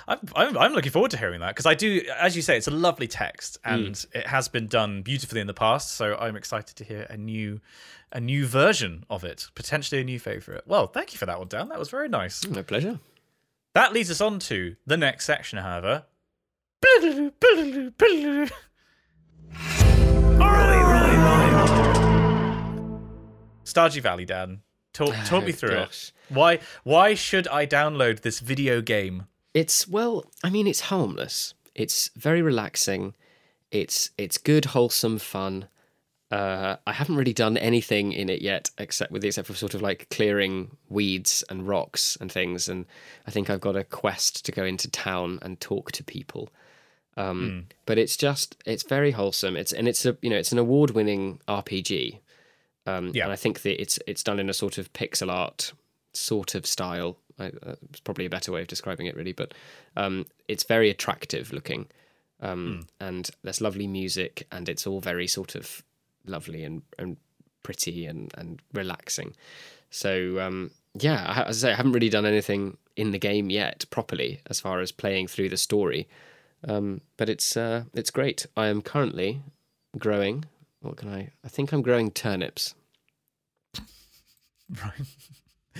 [0.08, 2.68] I'm, I'm, I'm looking forward to hearing that because I do, as you say, it's
[2.68, 4.06] a lovely text and Mm.
[4.14, 5.92] it has been done beautifully in the past.
[5.92, 7.60] So I'm excited to hear a new,
[8.12, 10.64] a new version of it, potentially a new favorite.
[10.66, 11.68] Well, thank you for that one, Dan.
[11.68, 12.46] That was very nice.
[12.46, 12.98] My pleasure.
[13.74, 16.04] That leads us on to the next section, however.
[23.64, 24.60] Stardew Valley, Dan.
[24.96, 26.08] Talk, talk me through Gosh.
[26.08, 26.34] it.
[26.34, 29.26] Why, why should I download this video game?
[29.52, 31.54] It's well, I mean, it's harmless.
[31.74, 33.14] It's very relaxing.
[33.70, 35.68] It's it's good, wholesome fun.
[36.30, 39.74] Uh, I haven't really done anything in it yet, except with the except for sort
[39.74, 42.68] of like clearing weeds and rocks and things.
[42.68, 42.86] And
[43.26, 46.48] I think I've got a quest to go into town and talk to people.
[47.16, 49.56] Um, But it's just it's very wholesome.
[49.56, 52.18] It's and it's a you know it's an award winning RPG.
[52.86, 53.24] Um, Yeah.
[53.24, 55.72] and I think that it's it's done in a sort of pixel art
[56.12, 57.18] sort of style.
[57.38, 59.32] I, uh, it's probably a better way of describing it, really.
[59.32, 59.52] But
[59.96, 61.86] um, it's very attractive looking,
[62.40, 65.82] um, and there's lovely music, and it's all very sort of
[66.26, 67.16] lovely and, and
[67.62, 69.34] pretty and, and relaxing.
[69.90, 73.50] So um, yeah, I- as I say, I haven't really done anything in the game
[73.50, 76.08] yet properly as far as playing through the story,
[76.66, 78.46] um, but it's uh, it's great.
[78.56, 79.42] I am currently
[79.98, 80.44] growing.
[80.86, 81.32] What can I?
[81.44, 82.74] I think I'm growing turnips.
[84.68, 85.06] Right.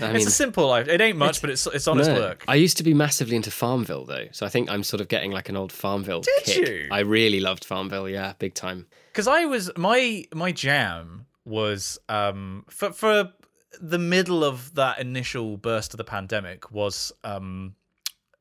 [0.01, 0.87] I it's a simple life.
[0.88, 2.16] It ain't much, but it's it's honest no.
[2.16, 2.45] work.
[2.47, 5.33] I used to be massively into Farmville though, so I think I'm sort of getting
[5.33, 6.69] like an old Farmville Did kick.
[6.69, 6.88] you?
[6.90, 8.87] I really loved Farmville, yeah, big time.
[9.12, 13.33] because I was my my jam was um for for
[13.81, 17.75] the middle of that initial burst of the pandemic was um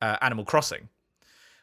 [0.02, 0.88] uh, Animal Crossing,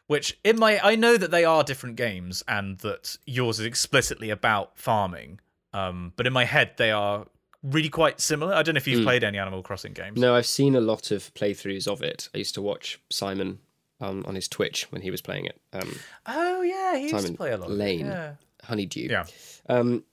[0.06, 4.30] which in my I know that they are different games and that yours is explicitly
[4.30, 5.40] about farming,
[5.72, 7.26] um but in my head they are
[7.62, 8.52] really quite similar.
[8.54, 10.20] I don't know if you've played any Animal Crossing games.
[10.20, 12.28] No, I've seen a lot of playthroughs of it.
[12.34, 13.58] I used to watch Simon
[14.00, 15.58] um, on his Twitch when he was playing it.
[15.72, 17.70] Um, Oh yeah, he used Simon to play a lot.
[17.70, 18.06] of Lane.
[18.06, 18.34] Yeah.
[18.64, 19.08] Honeydew.
[19.10, 19.24] Yeah.
[19.68, 20.04] Um,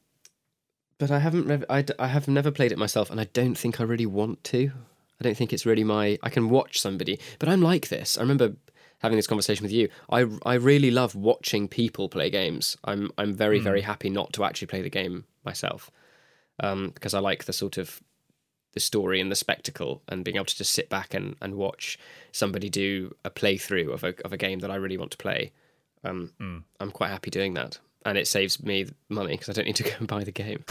[0.98, 1.48] but I haven't.
[1.48, 4.06] Rev- I, d- I have never played it myself, and I don't think I really
[4.06, 4.72] want to.
[5.20, 6.18] I don't think it's really my.
[6.24, 8.18] I can watch somebody, but I'm like this.
[8.18, 8.54] I remember
[9.02, 9.90] having this conversation with you.
[10.10, 12.78] I I really love watching people play games.
[12.84, 15.92] I'm I'm very very happy not to actually play the game myself,
[16.60, 18.02] um, because I like the sort of
[18.74, 22.00] the story and the spectacle and being able to just sit back and, and watch
[22.32, 25.52] somebody do a playthrough of a of a game that I really want to play.
[26.04, 26.32] Um,
[26.80, 29.84] I'm quite happy doing that, and it saves me money because I don't need to
[29.84, 30.64] go and buy the game.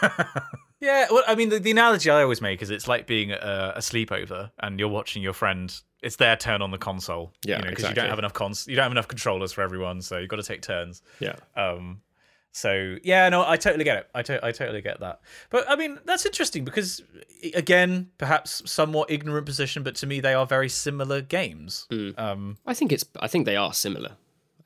[0.80, 3.72] Yeah, well, I mean, the, the analogy I always make is it's like being a,
[3.76, 5.74] a sleepover and you're watching your friend.
[6.02, 7.32] It's their turn on the console.
[7.44, 8.66] Yeah, you know, because you don't have enough cons.
[8.68, 11.02] You don't have enough controllers for everyone, so you've got to take turns.
[11.18, 11.36] Yeah.
[11.56, 12.02] Um,
[12.52, 14.10] so yeah, no, I totally get it.
[14.14, 15.20] I, to- I totally get that.
[15.50, 17.02] But I mean, that's interesting because
[17.54, 21.86] again, perhaps somewhat ignorant position, but to me, they are very similar games.
[21.90, 22.18] Mm.
[22.18, 23.04] Um, I think it's.
[23.20, 24.12] I think they are similar.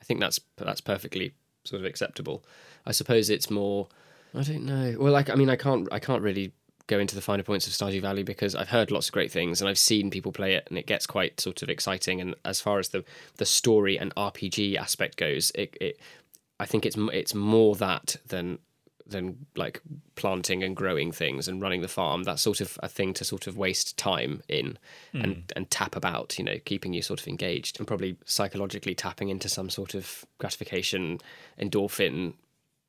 [0.01, 2.45] I think that's that's perfectly sort of acceptable.
[2.87, 3.89] I suppose it's more.
[4.35, 4.97] I don't know.
[4.99, 5.89] Well, like I mean, I can't.
[5.91, 6.53] I can't really
[6.91, 9.61] go into the finer points of Stardew Valley because I've heard lots of great things
[9.61, 12.21] and I've seen people play it and it gets quite sort of exciting.
[12.21, 13.05] And as far as the
[13.37, 16.01] the story and RPG aspect goes, it, it
[16.59, 18.59] I think it's it's more that than
[19.07, 19.81] than like
[20.15, 22.25] planting and growing things and running the farm.
[22.25, 24.79] That's sort of a thing to sort of waste time in
[25.13, 25.21] hmm.
[25.21, 29.29] and and tap about, you know, keeping you sort of engaged and probably psychologically tapping
[29.29, 31.19] into some sort of gratification
[31.61, 32.35] endorphin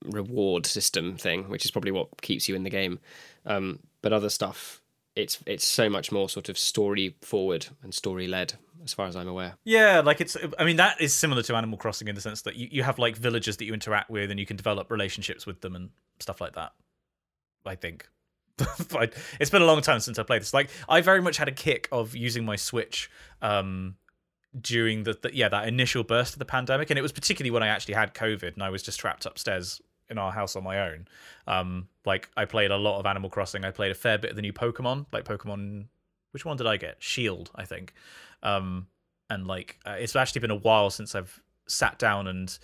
[0.06, 3.00] reward system thing, which is probably what keeps you in the game.
[3.46, 4.82] Um, but other stuff,
[5.16, 9.16] it's it's so much more sort of story forward and story led, as far as
[9.16, 9.56] I'm aware.
[9.64, 10.38] Yeah, like it's.
[10.58, 13.00] I mean, that is similar to Animal Crossing in the sense that you, you have
[13.00, 16.42] like villagers that you interact with, and you can develop relationships with them and stuff
[16.42, 16.74] like that.
[17.66, 18.08] I think.
[19.40, 20.54] It's been a long time since I played this.
[20.54, 23.10] Like, I very much had a kick of using my Switch
[23.42, 23.96] um,
[24.60, 27.64] during the, the yeah that initial burst of the pandemic, and it was particularly when
[27.64, 30.92] I actually had COVID and I was just trapped upstairs in our house on my
[30.92, 31.08] own.
[31.48, 33.66] Um, like, I played a lot of Animal Crossing.
[33.66, 35.86] I played a fair bit of the new Pokemon, like Pokemon.
[36.32, 36.98] Which one did I get?
[37.00, 37.94] Shield, I think.
[38.44, 38.88] Um,
[39.32, 42.58] and like uh, it's actually been a while since I've sat down and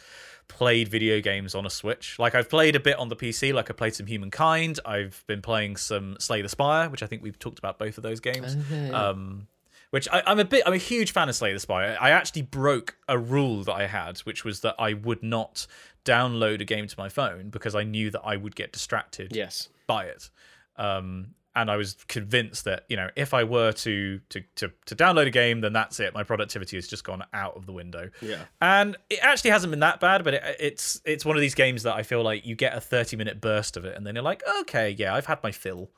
[0.49, 2.19] played video games on a Switch.
[2.19, 4.79] Like I've played a bit on the PC, like I played some Humankind.
[4.85, 8.03] I've been playing some Slay the Spire, which I think we've talked about both of
[8.03, 8.55] those games.
[8.93, 9.47] Um,
[9.91, 11.97] which I, I'm a bit, I'm a huge fan of Slay the Spire.
[11.99, 15.65] I actually broke a rule that I had, which was that I would not
[16.11, 19.69] download a game to my phone because I knew that I would get distracted Yes.
[19.87, 20.29] by it.
[20.77, 24.95] Um, and I was convinced that you know if I were to, to to to
[24.95, 26.13] download a game, then that's it.
[26.13, 28.11] My productivity has just gone out of the window.
[28.21, 28.43] Yeah.
[28.61, 31.81] And it actually hasn't been that bad, but it, it's it's one of these games
[31.83, 34.23] that I feel like you get a thirty minute burst of it, and then you're
[34.23, 35.89] like, okay, yeah, I've had my fill.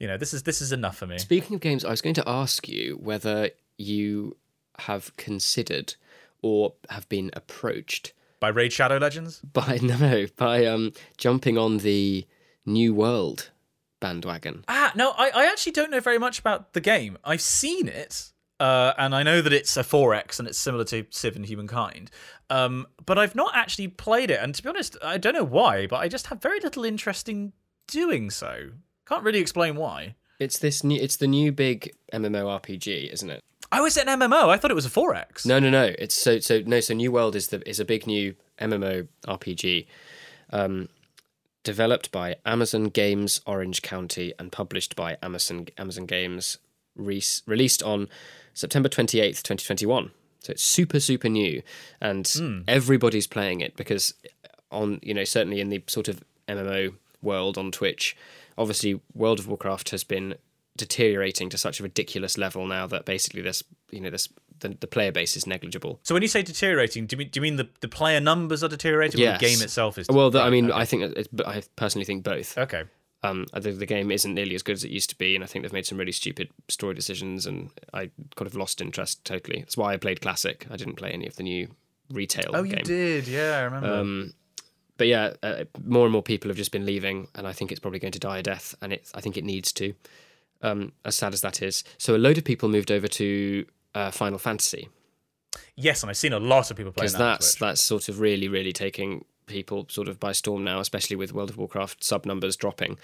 [0.00, 1.18] You know, this is this is enough for me.
[1.18, 4.38] Speaking of games, I was going to ask you whether you
[4.78, 5.96] have considered
[6.40, 9.38] or have been approached By Raid Shadow Legends.
[9.54, 12.26] by no by um jumping on the
[12.66, 13.48] New World
[14.00, 14.66] bandwagon.
[14.68, 17.16] Ah, no, I, I actually don't know very much about the game.
[17.24, 21.06] I've seen it, uh, and I know that it's a 4X and it's similar to
[21.08, 22.10] Civ and Humankind.
[22.50, 25.86] Um, but I've not actually played it, and to be honest, I don't know why,
[25.86, 27.54] but I just have very little interest in
[27.86, 28.72] doing so.
[29.08, 30.16] Can't really explain why.
[30.38, 31.00] It's this new.
[31.00, 33.42] It's the new big MMORPG, isn't it?
[33.72, 34.48] Oh, is it an MMO?
[34.48, 35.46] I thought it was a 4X.
[35.46, 35.92] No, no, no.
[35.98, 36.80] It's so so no.
[36.80, 39.86] So New World is the is a big new MMO RPG,
[40.50, 40.88] um,
[41.62, 46.58] developed by Amazon Games Orange County and published by Amazon Amazon Games,
[46.94, 48.08] re- released on
[48.52, 50.12] September twenty eighth, twenty twenty one.
[50.40, 51.62] So it's super super new,
[52.00, 54.14] and everybody's playing it because
[54.70, 58.16] on you know certainly in the sort of MMO world on Twitch,
[58.58, 60.34] obviously World of Warcraft has been
[60.76, 64.28] deteriorating to such a ridiculous level now that basically this you know this
[64.60, 66.00] the, the player base is negligible.
[66.02, 68.62] So when you say deteriorating, do you mean, do you mean the, the player numbers
[68.62, 69.40] are deteriorating or Yes.
[69.40, 70.06] the game itself is?
[70.08, 70.78] Well, the, I mean, okay.
[70.80, 72.56] I think it's, I personally think both.
[72.56, 72.84] Okay.
[73.24, 75.42] Um, I think the game isn't nearly as good as it used to be, and
[75.42, 79.24] I think they've made some really stupid story decisions, and I kind of lost interest
[79.24, 79.60] totally.
[79.60, 80.66] That's why I played classic.
[80.70, 81.68] I didn't play any of the new
[82.10, 82.78] retail Oh, game.
[82.78, 83.26] you did.
[83.26, 83.92] Yeah, I remember.
[83.92, 84.34] Um,
[84.98, 87.80] but yeah, uh, more and more people have just been leaving, and I think it's
[87.80, 89.94] probably going to die a death, and it, I think it needs to.
[90.62, 94.10] Um, as sad as that is, so a load of people moved over to uh,
[94.10, 94.88] Final Fantasy
[95.76, 97.18] Yes, and I've seen a lot of people playing that.
[97.18, 101.32] that's that's sort of really really taking people sort of by storm now, especially with
[101.32, 102.98] World of Warcraft sub numbers dropping.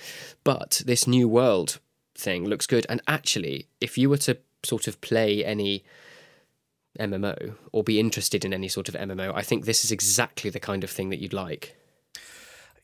[0.45, 1.81] But this new world
[2.15, 5.85] thing looks good, and actually, if you were to sort of play any
[6.99, 10.61] MMO or be interested in any sort of MMO, I think this is exactly the
[10.61, 11.77] kind of thing that you'd like.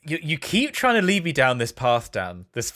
[0.07, 2.47] You you keep trying to lead me down this path, Dan.
[2.53, 2.73] This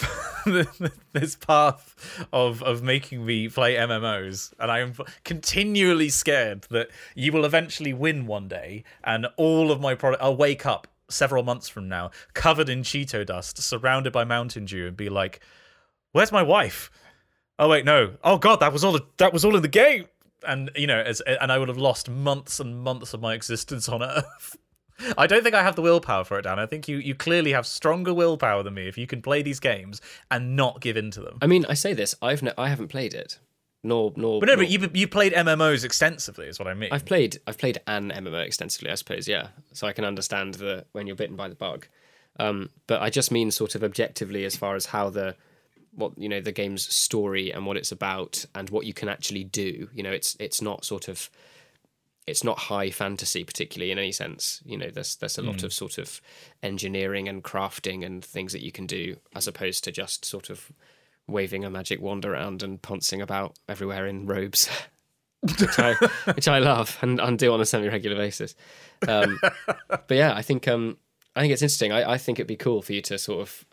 [1.12, 7.32] this path of of making me play MMOs, and I am continually scared that you
[7.32, 10.22] will eventually win one day, and all of my product.
[10.22, 14.86] I'll wake up several months from now, covered in Cheeto dust, surrounded by Mountain Dew,
[14.86, 15.40] and be like,
[16.12, 16.90] "Where's my wife?"
[17.58, 18.14] Oh wait, no.
[18.24, 18.98] Oh god, that was all.
[19.18, 20.06] That was all in the game.
[20.46, 23.88] And you know, as and I would have lost months and months of my existence
[23.88, 24.56] on Earth.
[25.16, 26.58] I don't think I have the willpower for it, Dan.
[26.58, 29.60] I think you, you clearly have stronger willpower than me if you can play these
[29.60, 31.38] games and not give in to them.
[31.42, 33.38] I mean, I say this, I've no, I haven't played it,
[33.82, 34.40] nor nor.
[34.40, 36.90] But no, nor- but you you played MMOs extensively, is what I mean.
[36.92, 39.48] I've played I've played an MMO extensively, I suppose, yeah.
[39.72, 41.86] So I can understand the when you're bitten by the bug.
[42.38, 45.36] Um, but I just mean sort of objectively as far as how the
[45.92, 49.44] what you know the game's story and what it's about and what you can actually
[49.44, 49.88] do.
[49.92, 51.30] You know, it's it's not sort of
[52.26, 54.60] it's not high fantasy particularly in any sense.
[54.64, 56.20] You know, there's there's a lot of sort of
[56.62, 60.70] engineering and crafting and things that you can do as opposed to just sort of
[61.26, 64.68] waving a magic wand around and pouncing about everywhere in robes.
[65.42, 65.94] which I
[66.34, 68.54] which I love and, and do on a semi regular basis.
[69.08, 69.40] Um,
[69.88, 70.98] but yeah, I think um,
[71.34, 71.92] I think it's interesting.
[71.92, 73.64] I, I think it'd be cool for you to sort of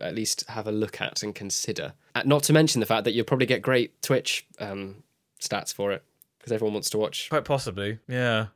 [0.00, 1.94] at least have a look at and consider.
[2.14, 5.02] Uh, not to mention the fact that you'll probably get great Twitch um,
[5.40, 6.04] stats for it
[6.48, 7.28] because everyone wants to watch.
[7.28, 8.46] Quite possibly, yeah.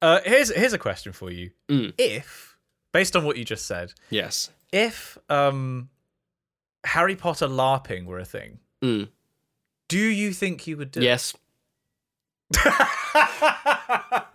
[0.00, 1.50] Uh, here's here's a question for you.
[1.68, 1.92] Mm.
[1.96, 2.56] If,
[2.92, 4.50] based on what you just said, Yes.
[4.72, 5.88] if um,
[6.84, 9.08] Harry Potter LARPing were a thing, Mm.
[9.88, 11.00] do you think you would do?
[11.02, 11.34] Yes.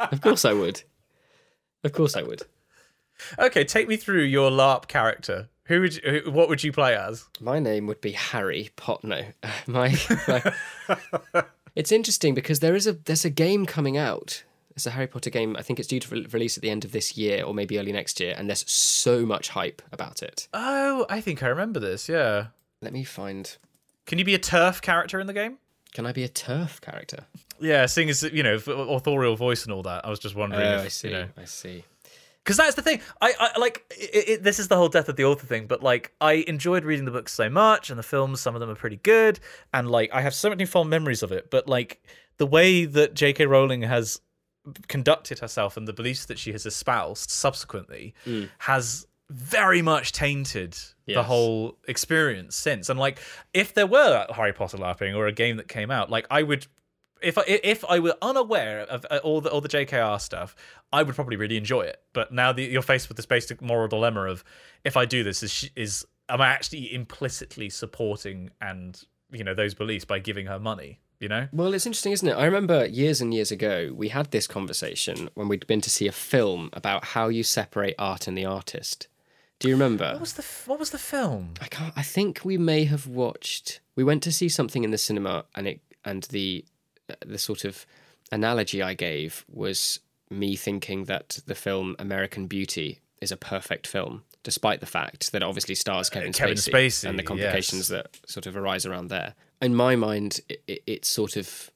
[0.10, 0.84] Of course I would.
[1.84, 2.44] Of course I would.
[3.40, 5.50] okay, take me through your LARP character.
[5.66, 7.26] Who would you, what would you play as?
[7.42, 9.04] My name would be Harry Pot.
[9.04, 9.22] No,
[9.68, 9.94] my,
[10.28, 11.44] my.
[11.78, 14.44] it's interesting because there is a there's a game coming out.
[14.72, 15.56] It's a Harry Potter game.
[15.58, 17.80] I think it's due to re- release at the end of this year or maybe
[17.80, 20.48] early next year, and there's so much hype about it.
[20.54, 22.10] Oh, I think I remember this.
[22.10, 22.48] Yeah.
[22.82, 23.56] Let me find.
[24.06, 25.58] Can you be a TERF character in the game?
[25.94, 27.26] Can I be a TERF character?
[27.60, 30.62] Yeah, seeing as you know authorial voice and all that, I was just wondering.
[30.62, 31.08] Oh, if, I see.
[31.08, 31.84] You know, I see.
[32.48, 33.02] Because that's the thing.
[33.20, 35.68] I, I like it, it, this is the whole death of the author thing.
[35.68, 38.40] But like, I enjoyed reading the books so much, and the films.
[38.40, 39.42] Some of them are pretty good,
[39.74, 41.52] and like, I have so many fond memories of it.
[41.52, 42.02] But like,
[42.38, 43.48] the way that J.K.
[43.48, 44.22] Rowling has
[44.88, 48.50] conducted herself and the beliefs that she has espoused subsequently mm.
[48.60, 52.90] has very much tainted the whole experience since.
[52.90, 53.20] And like,
[53.54, 56.66] if there were Harry Potter LARPing or a game that came out, like I would.
[57.22, 60.56] If I if I were unaware of uh, all the all the JKR stuff,
[60.92, 62.02] I would probably really enjoy it.
[62.14, 64.44] But now that you're faced with this basic moral dilemma of
[64.84, 69.02] if I do this, is is am I actually implicitly supporting and
[69.32, 71.00] you know those beliefs by giving her money?
[71.20, 72.34] You know, Well, it's interesting, isn't it?
[72.34, 76.08] I remember years and years ago, we had this conversation when we'd been to see
[76.08, 79.08] a film about how you separate art and the artist.
[79.58, 80.12] Do you remember?
[80.12, 81.56] what was the what was the film?
[81.60, 81.94] I can't.
[81.96, 83.80] I think we may have watched.
[83.96, 86.64] We went to see something in the cinema, and it and the
[87.26, 87.86] the sort of
[88.32, 94.24] analogy I gave was me thinking that the film American Beauty is a perfect film,
[94.44, 97.90] despite the fact that it obviously stars uh, Kevin, Kevin Spacey, Spacey, and the complications
[97.90, 98.04] yes.
[98.04, 99.34] that sort of arise around there.
[99.62, 101.72] In my mind, it, it, it's sort of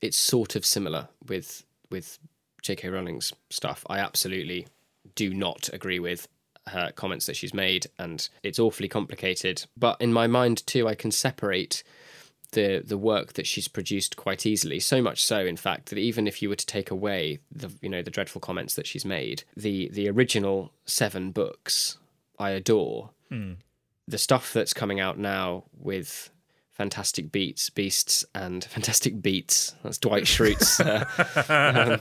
[0.00, 2.18] it's sort of similar with with
[2.62, 2.88] J.K.
[2.88, 3.84] Rowling's stuff.
[3.88, 4.66] I absolutely
[5.14, 6.28] do not agree with
[6.68, 9.64] her comments that she's made, and it's awfully complicated.
[9.76, 11.82] But in my mind too, I can separate
[12.52, 14.80] the the work that she's produced quite easily.
[14.80, 17.88] So much so, in fact, that even if you were to take away the you
[17.88, 21.98] know the dreadful comments that she's made, the the original seven books
[22.38, 23.10] I adore.
[23.28, 23.54] Hmm.
[24.06, 26.30] The stuff that's coming out now with
[26.78, 29.74] Fantastic Beats, Beasts, and Fantastic Beets.
[29.82, 31.04] That's Dwight Schrute's uh,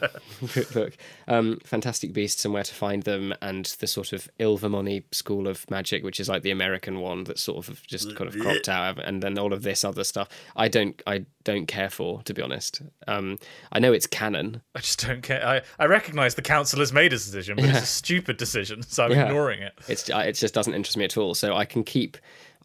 [0.51, 0.95] um, book.
[1.27, 5.69] Um, Fantastic Beasts and Where to Find Them, and the sort of Ilvermorny School of
[5.71, 9.03] Magic, which is like the American one that's sort of just kind of cropped out,
[9.03, 10.29] and then all of this other stuff.
[10.55, 12.83] I don't, I don't care for, to be honest.
[13.07, 13.39] Um,
[13.71, 14.61] I know it's canon.
[14.75, 15.43] I just don't care.
[15.45, 19.05] I, I recognize the council has made a decision, but it's a stupid decision, so
[19.05, 19.25] I'm Yeah.
[19.25, 19.73] ignoring it.
[19.87, 21.33] It's uh, it just doesn't interest me at all.
[21.33, 22.17] So I can keep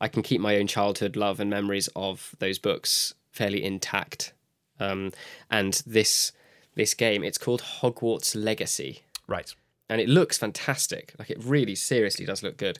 [0.02, 4.32] I can keep my own childhood love and memories of those books fairly intact.
[4.78, 5.12] Um,
[5.50, 6.32] and this
[6.74, 9.54] this game, it's called Hogwarts Legacy, Right.
[9.88, 11.14] and it looks fantastic.
[11.18, 12.78] Like it really seriously does look good.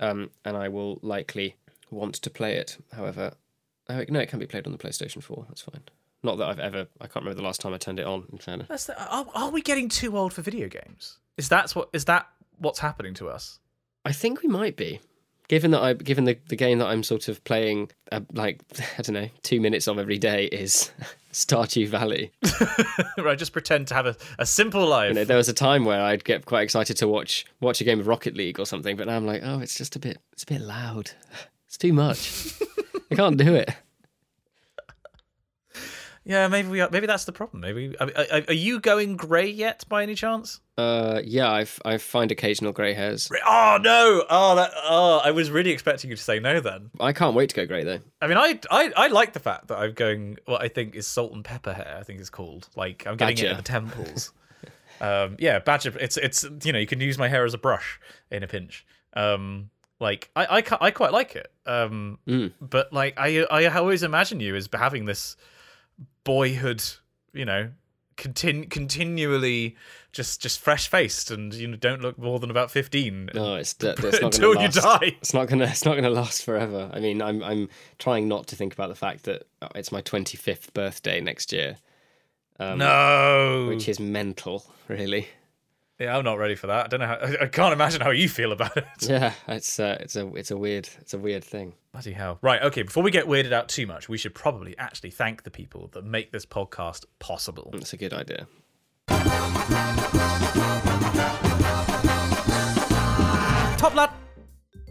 [0.00, 1.56] Um, and I will likely
[1.90, 2.76] want to play it.
[2.92, 3.34] However,
[3.88, 5.46] Oh, no, it can be played on the PlayStation 4.
[5.48, 5.82] That's fine.
[6.22, 6.86] Not that I've ever.
[7.00, 8.24] I can't remember the last time I turned it on.
[8.30, 11.18] In fairness, the, are, are we getting too old for video games?
[11.36, 13.58] Is that what is that what's happening to us?
[14.04, 15.00] I think we might be.
[15.50, 18.60] Given that I, given the, the game that I'm sort of playing, uh, like
[18.98, 20.92] I don't know, two minutes of every day is
[21.32, 22.30] Stardew Valley.
[23.18, 25.08] right, just pretend to have a, a simple life.
[25.08, 27.84] You know, there was a time where I'd get quite excited to watch watch a
[27.84, 30.18] game of Rocket League or something, but now I'm like, oh, it's just a bit,
[30.32, 31.10] it's a bit loud.
[31.66, 32.54] It's too much.
[33.10, 33.70] I can't do it.
[36.30, 37.60] Yeah, maybe we are, maybe that's the problem.
[37.60, 40.60] Maybe are, are, are you going grey yet by any chance?
[40.78, 43.28] Uh, yeah, I've I find occasional grey hairs.
[43.44, 44.24] Oh no!
[44.30, 46.60] Oh that oh, I was really expecting you to say no.
[46.60, 47.98] Then I can't wait to go grey though.
[48.22, 51.06] I mean, I I, I like the fact that I'm going what I think is
[51.08, 51.96] salt and pepper hair.
[51.98, 52.68] I think it's called.
[52.76, 53.50] Like I'm getting it Badger.
[53.50, 54.32] at the temples.
[55.00, 55.92] um, yeah, badger.
[55.98, 57.98] It's it's you know you can use my hair as a brush
[58.30, 58.86] in a pinch.
[59.14, 61.50] Um, like I I, I quite like it.
[61.66, 62.52] Um, Mm.
[62.60, 65.36] but like I I always imagine you as having this
[66.24, 66.82] boyhood,
[67.32, 67.70] you know,
[68.16, 69.76] continu- continually
[70.12, 73.76] just just fresh faced and you know don't look more than about fifteen No, it's,
[73.80, 75.00] it's not until gonna you last.
[75.00, 75.16] die.
[75.20, 76.90] It's not gonna it's not gonna last forever.
[76.92, 80.02] I mean, I'm I'm trying not to think about the fact that uh, it's my
[80.02, 81.76] 25th birthday next year,
[82.58, 85.28] no, which is mental, really.
[85.98, 86.86] yeah, I'm not ready for that.
[86.86, 87.06] I don't know.
[87.06, 88.84] How, I, I can't imagine how you feel about it.
[89.00, 91.74] Yeah, it's uh, it's a it's a weird it's a weird thing.
[91.92, 92.38] Bloody hell!
[92.40, 92.82] Right, okay.
[92.82, 96.04] Before we get weirded out too much, we should probably actually thank the people that
[96.04, 97.70] make this podcast possible.
[97.72, 98.46] That's a good idea.
[103.76, 104.10] Top lad.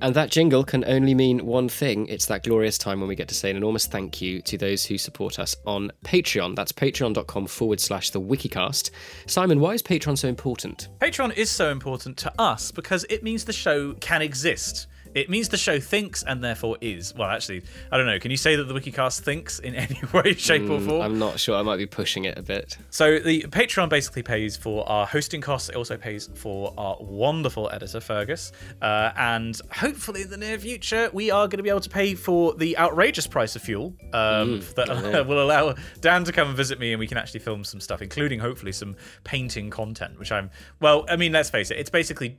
[0.02, 2.08] And that jingle can only mean one thing.
[2.08, 4.86] It's that glorious time when we get to say an enormous thank you to those
[4.86, 6.56] who support us on Patreon.
[6.56, 8.92] That's patreon.com forward slash the Wikicast.
[9.26, 10.88] Simon, why is Patreon so important?
[11.00, 14.88] Patreon is so important to us because it means the show can exist.
[15.16, 17.16] It means the show thinks and therefore is.
[17.16, 18.20] Well, actually, I don't know.
[18.20, 21.02] Can you say that the Wikicast thinks in any way, shape, or form?
[21.02, 21.58] I'm not sure.
[21.58, 22.78] I might be pushing it a bit.
[22.90, 25.70] So the Patreon basically pays for our hosting costs.
[25.70, 28.52] It also pays for our wonderful editor Fergus,
[28.82, 32.14] uh, and hopefully in the near future we are going to be able to pay
[32.14, 36.80] for the outrageous price of fuel um, that will allow Dan to come and visit
[36.80, 40.20] me, and we can actually film some stuff, including hopefully some painting content.
[40.20, 40.50] Which I'm
[40.80, 42.38] well, I mean, let's face it, it's basically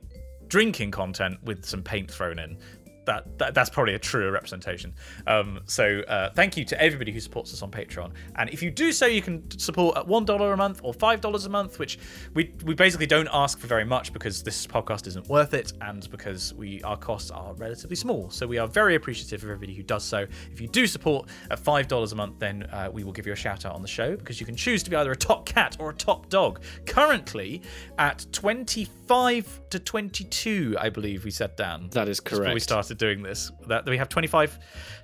[0.51, 2.57] drinking content with some paint thrown in.
[3.05, 4.93] That, that that's probably a truer representation.
[5.25, 8.11] Um, so uh, thank you to everybody who supports us on Patreon.
[8.35, 11.19] And if you do so, you can support at one dollar a month or five
[11.19, 11.97] dollars a month, which
[12.35, 16.07] we we basically don't ask for very much because this podcast isn't worth it, and
[16.11, 18.29] because we our costs are relatively small.
[18.29, 20.27] So we are very appreciative of everybody who does so.
[20.51, 23.33] If you do support at five dollars a month, then uh, we will give you
[23.33, 25.47] a shout out on the show because you can choose to be either a top
[25.47, 26.61] cat or a top dog.
[26.85, 27.63] Currently
[27.97, 31.89] at twenty five to twenty two, I believe we said down.
[31.93, 32.61] That is before we correct.
[32.91, 34.59] Started doing this that we have 25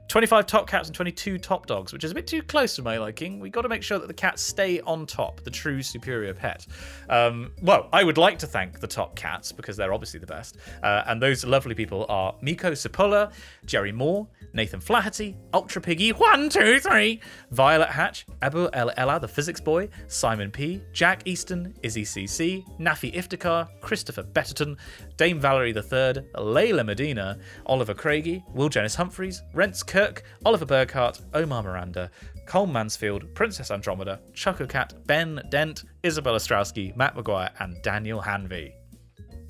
[0.07, 2.97] 25 top cats and 22 top dogs which is a bit too close to my
[2.97, 3.39] liking.
[3.39, 6.65] We got to make sure that the cats stay on top the true superior pet.
[7.09, 10.57] Um, well i would like to thank the top cats because they're obviously the best
[10.83, 13.31] uh, and those lovely people are miko Cipolla,
[13.65, 14.27] jerry moore
[14.57, 19.87] nathan flaherty ultra piggy one two three violet hatch abu el ella the physics boy
[20.07, 24.75] simon p jack easton izzy cc nafi iftikhar christopher betterton
[25.15, 27.37] dame valerie third layla medina
[27.67, 32.09] oliver craigie will Jonas humphreys rents kirk oliver burkhart omar miranda
[32.47, 38.73] cole mansfield princess andromeda chucko cat ben dent isabella strowski matt mcguire and daniel hanvey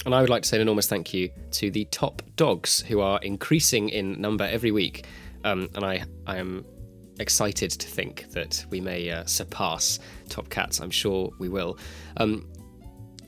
[0.08, 3.02] And I would like to say an enormous thank you to the top dogs who
[3.02, 5.06] are increasing in number every week.
[5.44, 6.64] Um, and I, I am
[7.20, 10.00] excited to think that we may uh, surpass
[10.30, 10.80] top cats.
[10.80, 11.78] I'm sure we will.
[12.16, 12.50] Um,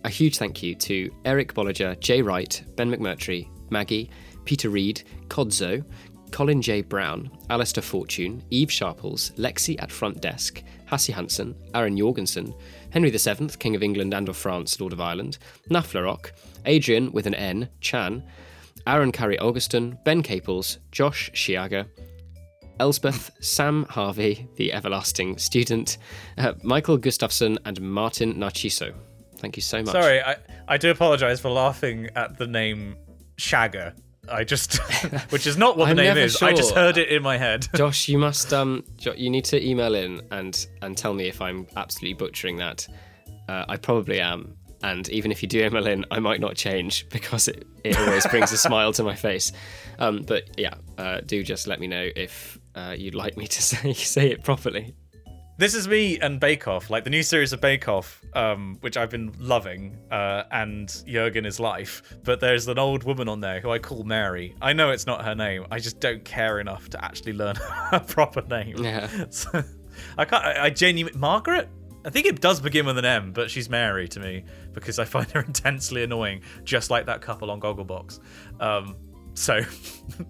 [0.06, 4.10] a huge thank you to Eric Bolliger, Jay Wright, Ben McMurtry, Maggie,
[4.46, 5.84] Peter Reed, Kodzo,
[6.32, 6.82] Colin J.
[6.82, 12.54] Brown, Alistair Fortune, Eve Sharples, Lexi at Front Desk, Hassie Hansen, Aaron Jorgensen,
[12.92, 15.38] Henry VII, King of England and of France, Lord of Ireland,
[15.70, 16.32] Naflarok,
[16.66, 18.24] Adrian with an N, Chan,
[18.88, 21.88] Aaron Carey Augustin, Ben Caples, Josh Shiaga,
[22.80, 25.98] Elspeth, Sam Harvey, the everlasting student,
[26.38, 28.94] uh, Michael Gustafsson, and Martin Narciso.
[29.40, 29.92] Thank you so much.
[29.92, 30.36] sorry i,
[30.68, 32.98] I do apologize for laughing at the name
[33.38, 33.94] shagger
[34.32, 34.78] i just
[35.32, 38.08] which is not what the name is i just heard it in my head Josh,
[38.08, 38.84] you must um,
[39.16, 42.88] you need to email in and and tell me if I'm absolutely butchering that.
[43.48, 47.08] Uh, I probably am, and even if you do email in, I might not change
[47.10, 49.52] because it, it always brings a smile to my face.
[49.98, 53.62] Um, but yeah, uh, do just let me know if uh, you'd like me to
[53.62, 54.94] say say it properly.
[55.60, 58.96] This is me and Bake Off, like the new series of Bake Off, um, which
[58.96, 62.02] I've been loving, uh, and Jurgen is life.
[62.24, 64.56] But there's an old woman on there who I call Mary.
[64.62, 65.66] I know it's not her name.
[65.70, 67.56] I just don't care enough to actually learn
[67.92, 68.78] her proper name.
[68.78, 69.10] Yeah.
[69.32, 69.62] So,
[70.18, 70.46] I can't.
[70.46, 71.68] I, I genuinely Margaret.
[72.06, 75.04] I think it does begin with an M, but she's Mary to me because I
[75.04, 78.22] find her intensely annoying, just like that couple on Gogglebox.
[78.62, 78.96] Um,
[79.34, 79.60] so,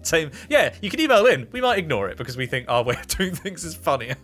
[0.02, 0.32] same.
[0.48, 1.46] Yeah, you can email in.
[1.52, 4.16] We might ignore it because we think our way of doing things is funnier.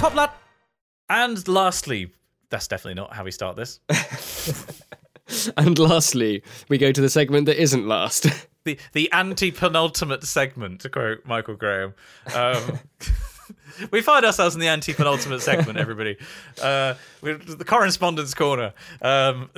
[0.00, 0.30] Top lad.
[1.10, 2.10] And lastly,
[2.48, 3.80] that's definitely not how we start this.
[5.56, 8.26] And lastly, we go to the segment that isn't last.
[8.64, 11.94] the the anti penultimate segment, to quote Michael Graham.
[12.34, 12.80] Um,
[13.92, 16.16] we find ourselves in the anti penultimate segment, everybody.
[16.60, 18.72] Uh, we're the correspondence corner.
[19.02, 19.50] Um,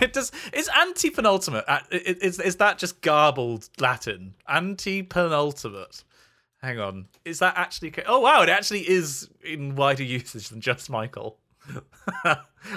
[0.00, 0.32] it does.
[0.52, 1.64] Is anti penultimate?
[1.92, 4.34] Is is that just garbled Latin?
[4.48, 6.02] Anti penultimate.
[6.62, 7.06] Hang on.
[7.24, 7.92] Is that actually?
[8.06, 8.42] Oh wow!
[8.42, 11.38] It actually is in wider usage than just Michael.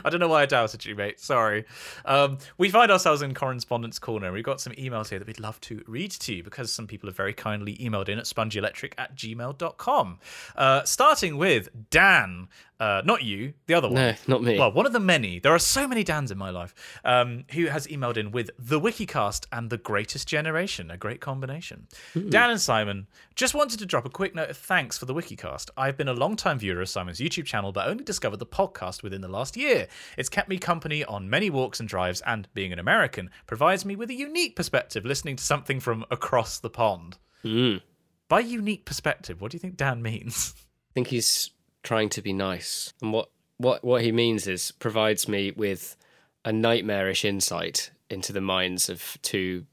[0.03, 1.19] I don't know why I doubted you, mate.
[1.19, 1.65] Sorry.
[2.05, 4.31] Um, we find ourselves in correspondence corner.
[4.31, 7.07] We've got some emails here that we'd love to read to you because some people
[7.07, 10.19] have very kindly emailed in at spongyelectric at gmail.com.
[10.55, 12.47] Uh, starting with Dan.
[12.77, 13.95] Uh, not you, the other one.
[13.95, 14.59] No, not me.
[14.59, 15.39] Well, one of the many.
[15.39, 16.75] There are so many Dans in my life.
[17.05, 21.87] Um, who has emailed in with the Wikicast and the Greatest Generation, a great combination.
[22.13, 25.69] Dan and Simon just wanted to drop a quick note of thanks for the Wikicast.
[25.77, 29.21] I've been a long-time viewer of Simon's YouTube channel, but only discovered the podcast within
[29.21, 29.74] the last year.
[30.17, 33.95] It's kept me company on many walks and drives, and being an American provides me
[33.95, 37.17] with a unique perspective listening to something from across the pond.
[37.43, 37.81] Mm.
[38.27, 40.55] By unique perspective, what do you think Dan means?
[40.57, 41.51] I think he's
[41.83, 42.93] trying to be nice.
[43.01, 45.95] And what, what, what he means is provides me with
[46.43, 49.65] a nightmarish insight into the minds of two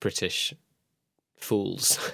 [0.00, 0.54] British
[1.36, 2.12] fools.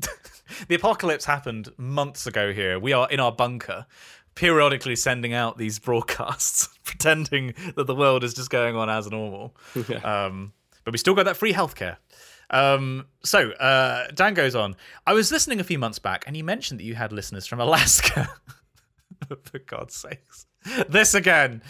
[0.68, 2.78] the apocalypse happened months ago here.
[2.78, 3.86] We are in our bunker,
[4.38, 9.54] periodically sending out these broadcasts, pretending that the world is just going on as normal.
[10.04, 10.52] um,
[10.84, 11.96] but we still got that free healthcare.
[12.50, 14.76] Um, so uh, Dan goes on.
[15.06, 17.60] I was listening a few months back, and you mentioned that you had listeners from
[17.60, 18.30] Alaska.
[19.42, 20.46] For God's sakes,
[20.88, 21.60] this again,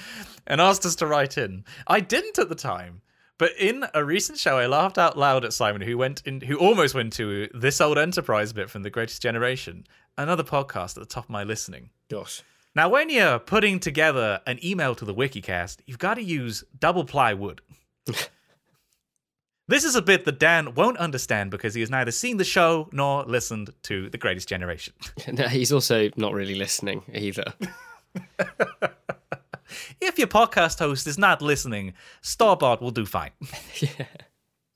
[0.46, 1.64] and asked us to write in.
[1.86, 3.00] I didn't at the time.
[3.38, 6.58] But in a recent show, I laughed out loud at Simon, who went in, who
[6.58, 9.86] almost went to this old Enterprise bit from The Greatest Generation,
[10.18, 11.90] another podcast at the top of my listening.
[12.10, 12.42] Gosh.
[12.78, 17.04] Now, when you're putting together an email to the Wikicast, you've got to use double
[17.04, 17.60] plywood.
[19.66, 22.88] this is a bit that Dan won't understand because he has neither seen the show
[22.92, 24.94] nor listened to The Greatest Generation.
[25.32, 27.52] No, he's also not really listening either.
[30.00, 33.32] if your podcast host is not listening, Starbot will do fine.
[33.80, 34.06] yeah.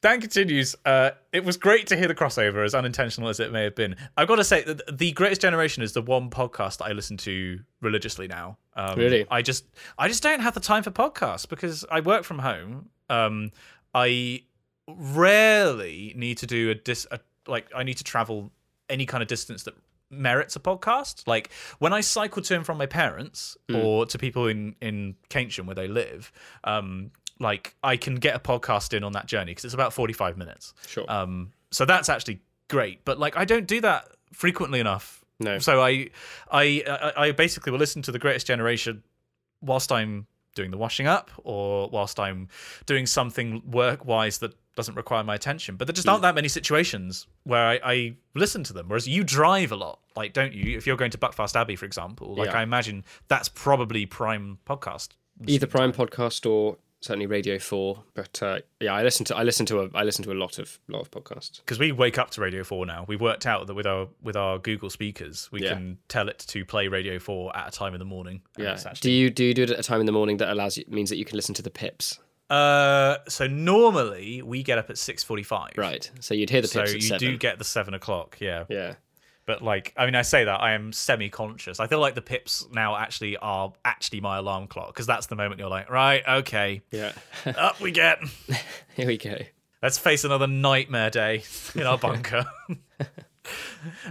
[0.02, 3.62] Dan continues, uh, it was great to hear the crossover, as unintentional as it may
[3.62, 3.94] have been.
[4.16, 7.16] I've got to say, that The Greatest Generation is the one podcast that I listen
[7.18, 8.58] to religiously now.
[8.74, 9.24] Um, Really?
[9.30, 9.64] I just,
[9.96, 12.88] I just don't have the time for podcasts because I work from home.
[13.08, 13.52] Um,
[13.94, 14.42] I
[14.88, 18.50] rarely need to do a dis, a, like I need to travel
[18.90, 19.74] any kind of distance that
[20.10, 21.28] merits a podcast.
[21.28, 25.66] Like when I cycle to and from my parents or to people in in Keynsham
[25.66, 26.32] where they live,
[26.64, 30.12] um, like I can get a podcast in on that journey because it's about forty
[30.12, 30.74] five minutes.
[30.86, 31.04] Sure.
[31.08, 33.04] Um, so that's actually great.
[33.04, 35.24] But like I don't do that frequently enough.
[35.40, 35.58] No.
[35.58, 36.10] So I
[36.50, 39.02] I I, I basically will listen to the Greatest Generation
[39.60, 42.48] whilst I'm doing the washing up or whilst I'm
[42.86, 45.76] doing something work wise that doesn't require my attention.
[45.76, 48.88] But there just aren't that many situations where I, I listen to them.
[48.88, 50.76] Whereas you drive a lot, like don't you?
[50.76, 52.58] If you're going to Buckfast Abbey, for example, like Yeah.
[52.58, 55.08] I imagine that's probably prime podcast.
[55.46, 58.02] Either Prime podcast or certainly Radio Four.
[58.14, 60.58] But uh, yeah, I listen to I listen to a I listen to a lot
[60.58, 61.58] of lot of podcasts.
[61.58, 63.04] because we wake up to Radio Four now.
[63.06, 65.74] We've worked out that with our with our Google speakers, we Yeah.
[65.74, 68.42] can tell it to play Radio Four at a time in the morning.
[68.56, 68.72] Yeah.
[68.72, 70.78] it's Do you do you do it at a time in the morning that allows
[70.78, 72.18] you means that you can listen to the pips?
[72.50, 75.72] Uh, so normally we get up at six forty-five.
[75.76, 76.10] Right.
[76.20, 77.18] So you'd hear the So pips you seven.
[77.32, 78.36] do get the seven o'clock.
[78.40, 78.64] Yeah.
[78.68, 78.94] yeah.
[79.44, 81.80] But like, I mean, I say that I am semi-conscious.
[81.80, 85.34] I feel like the pips now actually are actually my alarm clock because that's the
[85.34, 87.12] moment you're like, right, okay, Yeah.
[87.46, 88.18] up we get.
[88.94, 89.36] Here we go.
[89.82, 91.42] Let's face another nightmare day
[91.74, 92.44] in our bunker.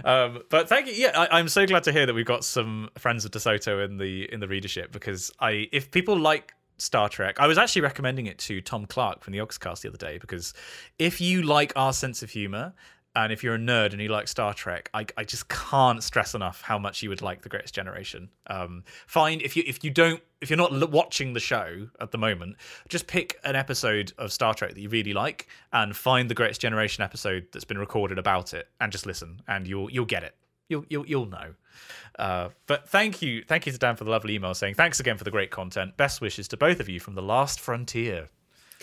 [0.04, 0.92] um, but thank you.
[0.92, 3.96] Yeah, I, I'm so glad to hear that we've got some friends of DeSoto in
[3.96, 8.26] the in the readership because I, if people like Star Trek, I was actually recommending
[8.26, 10.52] it to Tom Clark from the Oxcast the other day because
[10.98, 12.74] if you like our sense of humor.
[13.14, 16.34] And if you're a nerd and you like Star Trek, I, I just can't stress
[16.34, 18.30] enough how much you would like The Greatest Generation.
[18.46, 22.18] Um, find if you if you don't if you're not watching the show at the
[22.18, 22.56] moment,
[22.88, 26.60] just pick an episode of Star Trek that you really like and find the Greatest
[26.60, 30.34] Generation episode that's been recorded about it and just listen, and you'll you'll get it.
[30.68, 31.54] You'll you'll you'll know.
[32.18, 35.18] Uh, but thank you, thank you to Dan for the lovely email saying thanks again
[35.18, 35.96] for the great content.
[35.96, 38.28] Best wishes to both of you from the Last Frontier.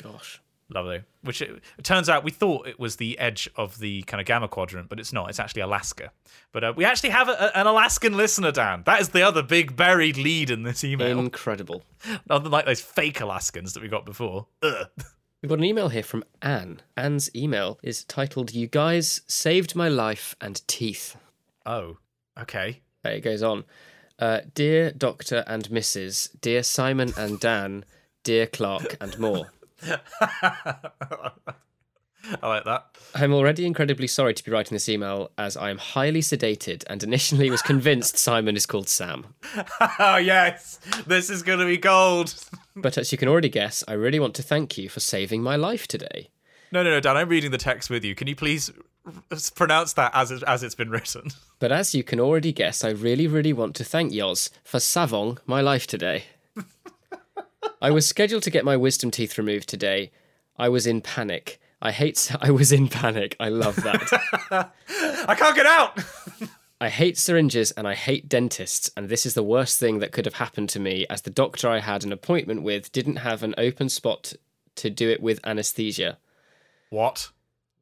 [0.02, 0.40] Gosh.
[0.72, 1.02] Lovely.
[1.24, 4.28] Which it, it, turns out we thought it was the edge of the kind of
[4.28, 5.30] gamma quadrant, but it's not.
[5.30, 6.12] It's actually Alaska.
[6.52, 8.84] But uh, we actually have a, a, an Alaskan listener, Dan.
[8.86, 11.20] That is the other big buried lead in this email.
[11.20, 11.84] Incredible.
[12.30, 14.46] Unlike those fake Alaskans that we got before.
[14.62, 14.88] Ugh.
[15.42, 16.82] We've got an email here from Anne.
[16.98, 21.16] Anne's email is titled You Guys Saved My Life and Teeth.
[21.66, 21.98] Oh,
[22.38, 22.82] okay.
[23.06, 23.64] It goes on.
[24.20, 27.86] Uh, dear Doctor and Mrs., dear Simon and Dan,
[28.24, 29.46] dear Clark and Maw.
[32.42, 32.86] I like that.
[33.16, 37.02] I'm already incredibly sorry to be writing this email as I am highly sedated and
[37.02, 39.34] initially was convinced Simon is called Sam.
[40.00, 40.80] oh, yes.
[41.08, 42.36] This is going to be gold.
[42.76, 45.56] but as you can already guess, I really want to thank you for saving my
[45.56, 46.30] life today.
[46.72, 48.14] No, no, no, Dan, I'm reading the text with you.
[48.14, 48.72] Can you please
[49.56, 51.30] pronounce that as, it, as it's been written?
[51.58, 55.40] But as you can already guess, I really, really want to thank Yoz for saving
[55.48, 56.26] my life today.
[57.82, 60.12] I was scheduled to get my wisdom teeth removed today.
[60.58, 61.60] I was in panic.
[61.82, 62.32] I hate.
[62.42, 63.36] I was in panic.
[63.40, 64.72] I love that.
[65.28, 66.00] I can't get out.
[66.82, 70.24] I hate syringes and I hate dentists, and this is the worst thing that could
[70.24, 73.54] have happened to me, as the doctor I had an appointment with didn't have an
[73.58, 74.34] open spot
[74.76, 76.18] to do it with anesthesia.
[76.90, 77.32] What?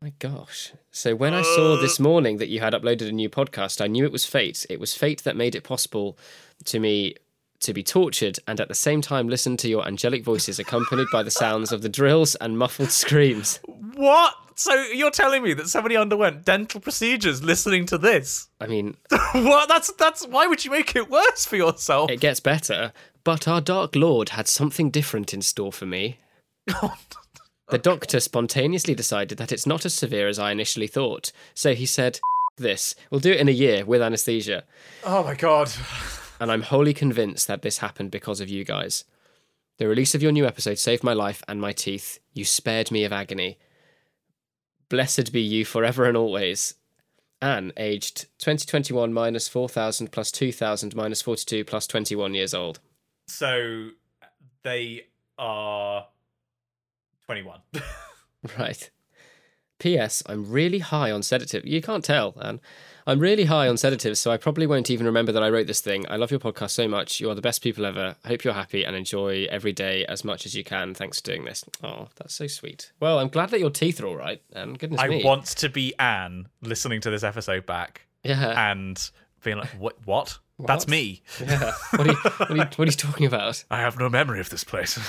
[0.01, 0.73] My gosh.
[0.91, 2.03] So when I saw this uh.
[2.03, 4.65] morning that you had uploaded a new podcast, I knew it was fate.
[4.67, 6.17] It was fate that made it possible
[6.65, 7.15] to me
[7.61, 11.23] to be tortured and at the same time listen to your angelic voices accompanied by
[11.23, 13.59] the sounds of the drills and muffled screams.
[13.95, 14.33] What?
[14.55, 18.47] So you're telling me that somebody underwent dental procedures listening to this?
[18.59, 18.95] I mean,
[19.33, 19.67] what?
[19.69, 22.09] That's that's why would you make it worse for yourself?
[22.09, 22.91] it gets better,
[23.23, 26.17] but our Dark Lord had something different in store for me.
[27.69, 31.33] The doctor spontaneously decided that it's not as severe as I initially thought.
[31.53, 32.17] So he said,
[32.57, 34.63] This, we'll do it in a year with anesthesia.
[35.03, 35.69] oh my god.
[36.39, 39.03] And I'm wholly convinced that this happened because of you guys.
[39.77, 42.19] The release of your new episode saved my life and my teeth.
[42.33, 43.57] You spared me of agony.
[44.89, 46.75] Blessed be you forever and always.
[47.41, 52.79] Anne, aged 2021 minus 4,000 plus 2,000 minus 42 plus 21 years old.
[53.27, 53.89] So
[54.63, 55.07] they
[55.37, 56.07] are
[57.25, 57.59] 21.
[58.57, 58.89] Right.
[59.79, 60.23] P.S.
[60.25, 61.65] I'm really high on sedative.
[61.65, 62.59] You can't tell, Anne.
[63.07, 65.79] I'm really high on sedatives, so I probably won't even remember that I wrote this
[65.79, 66.05] thing.
[66.09, 67.21] I love your podcast so much.
[67.21, 68.17] You are the best people ever.
[68.23, 70.93] I hope you're happy and enjoy every day as much as you can.
[70.93, 71.63] Thanks for doing this.
[71.81, 72.91] Oh, that's so sweet.
[72.99, 74.41] Well, I'm glad that your teeth are all right.
[74.51, 75.23] And goodness I me.
[75.23, 78.71] want to be Anne listening to this episode back Yeah.
[78.71, 79.09] and
[79.41, 79.95] being like, what?
[80.05, 80.37] What?
[80.59, 81.21] That's me.
[81.39, 81.71] yeah.
[81.95, 83.63] What are, you, what, are you, what are you talking about?
[83.71, 84.99] I have no memory of this place.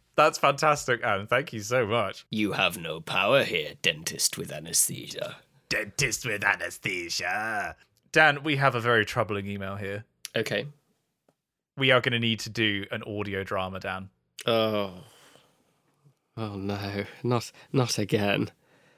[0.16, 1.28] That's fantastic, Anne.
[1.28, 2.26] Thank you so much.
[2.30, 5.36] You have no power here, dentist with anesthesia.
[5.68, 7.76] Dentist with anesthesia.
[8.12, 10.04] Dan, we have a very troubling email here.
[10.36, 10.66] Okay.
[11.76, 14.08] We are going to need to do an audio drama, Dan.
[14.46, 14.94] Oh.
[16.36, 18.50] Oh no, not not again.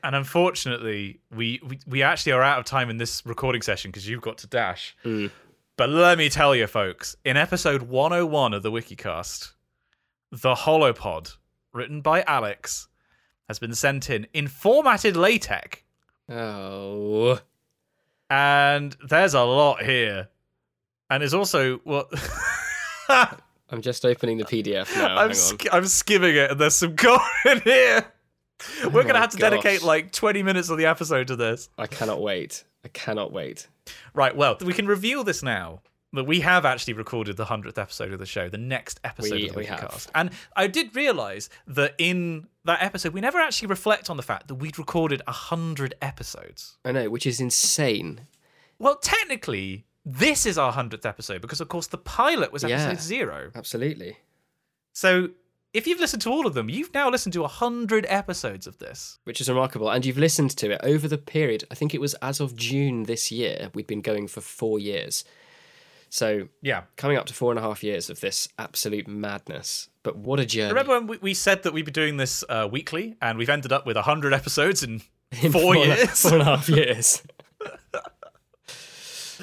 [0.02, 4.08] And unfortunately, we, we, we actually are out of time in this recording session because
[4.08, 4.96] you've got to dash.
[5.04, 5.30] Mm.
[5.76, 9.52] But let me tell you, folks, in episode 101 of the Wikicast,
[10.30, 11.36] the Holopod,
[11.72, 12.88] written by Alex,
[13.48, 15.82] has been sent in in formatted LaTeX.
[16.30, 17.40] Oh.
[18.28, 20.28] And there's a lot here.
[21.10, 22.08] And there's also what.
[23.08, 25.16] I'm just opening the PDF now.
[25.16, 28.04] I'm, sk- I'm skimming it, and there's some gore in here.
[28.84, 31.68] We're gonna oh have to dedicate like 20 minutes of the episode to this.
[31.78, 32.64] I cannot wait.
[32.84, 33.68] I cannot wait.
[34.14, 34.36] Right.
[34.36, 35.82] Well, we can reveal this now.
[36.12, 39.48] That we have actually recorded the hundredth episode of the show, the next episode We-
[39.48, 40.08] of the podcast.
[40.14, 44.48] And I did realise that in that episode, we never actually reflect on the fact
[44.48, 46.78] that we'd recorded a hundred episodes.
[46.84, 48.22] I know, which is insane.
[48.80, 52.96] Well, technically, this is our hundredth episode because, of course, the pilot was episode Yeah.
[52.96, 53.50] zero.
[53.54, 54.16] Absolutely.
[54.92, 55.28] So
[55.72, 58.78] if you've listened to all of them, you've now listened to a hundred episodes of
[58.78, 59.20] this.
[59.22, 59.88] Which is remarkable.
[59.88, 63.04] And you've listened to it over the period, I think it was as of June
[63.04, 65.22] this year, we'd been going for four years.
[66.10, 66.82] So Yeah.
[66.96, 69.88] coming up to four and a half years of this absolute madness.
[70.02, 70.68] But what a journey.
[70.70, 73.72] Remember when we, we said that we'd be doing this uh, weekly, and we've ended
[73.72, 75.02] up with a hundred episodes in,
[75.42, 76.20] In four, a- years?
[76.22, 77.22] Four and a half years.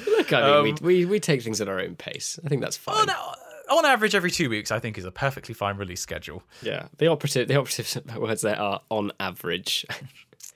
[0.06, 2.38] Look, I mean, Um, we, we, we take things at our own pace.
[2.44, 3.08] I think that's fine.
[3.10, 3.34] on,
[3.70, 6.42] on average, every two weeks, I think is a perfectly fine release schedule.
[6.62, 9.84] Yeah, the operative the operative words there are on average.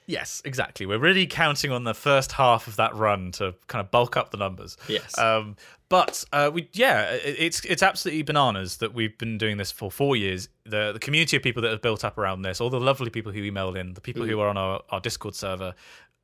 [0.07, 0.85] Yes, exactly.
[0.87, 4.31] We're really counting on the first half of that run to kind of bulk up
[4.31, 4.77] the numbers.
[4.89, 5.17] Yes.
[5.19, 5.57] Um,
[5.89, 10.17] but uh, we, yeah, it's it's absolutely bananas that we've been doing this for four
[10.17, 10.49] years.
[10.65, 13.31] The the community of people that have built up around this, all the lovely people
[13.33, 15.75] who emailed in, the people who are on our, our Discord server.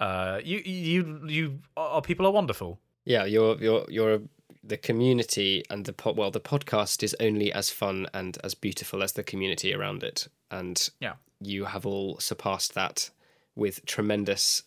[0.01, 2.81] Uh, you you you our people are wonderful.
[3.05, 4.21] Yeah, you're you're you're
[4.65, 9.03] the community and the pod, well, the podcast is only as fun and as beautiful
[9.03, 11.15] as the community around it, and Yeah.
[11.41, 13.11] you have all surpassed that
[13.59, 14.63] with tremendous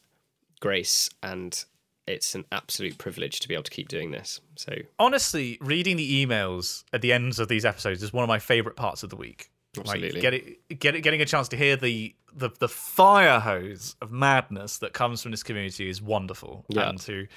[0.60, 1.66] grace, and
[2.06, 4.42] it's an absolute privilege to be able to keep doing this.
[4.56, 8.40] So honestly, reading the emails at the ends of these episodes is one of my
[8.40, 9.50] favorite parts of the week.
[9.78, 10.12] Absolutely.
[10.12, 13.96] Like, get it, get it, getting a chance to hear the, the the fire hose
[14.02, 16.66] of madness that comes from this community is wonderful.
[16.68, 16.90] Yeah.
[16.90, 17.28] And to,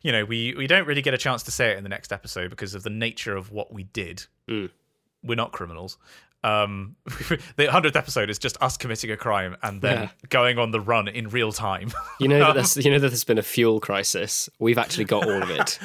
[0.00, 2.10] you know, we we don't really get a chance to say it in the next
[2.10, 4.24] episode because of the nature of what we did.
[4.48, 4.70] Mm.
[5.22, 5.98] We're not criminals.
[6.44, 6.96] Um,
[7.56, 10.08] the hundredth episode is just us committing a crime and then Yeah.
[10.28, 11.90] going on the run in real time.
[12.20, 14.50] you know that there's, you know that there's been a fuel crisis.
[14.58, 15.78] We've actually got all of it.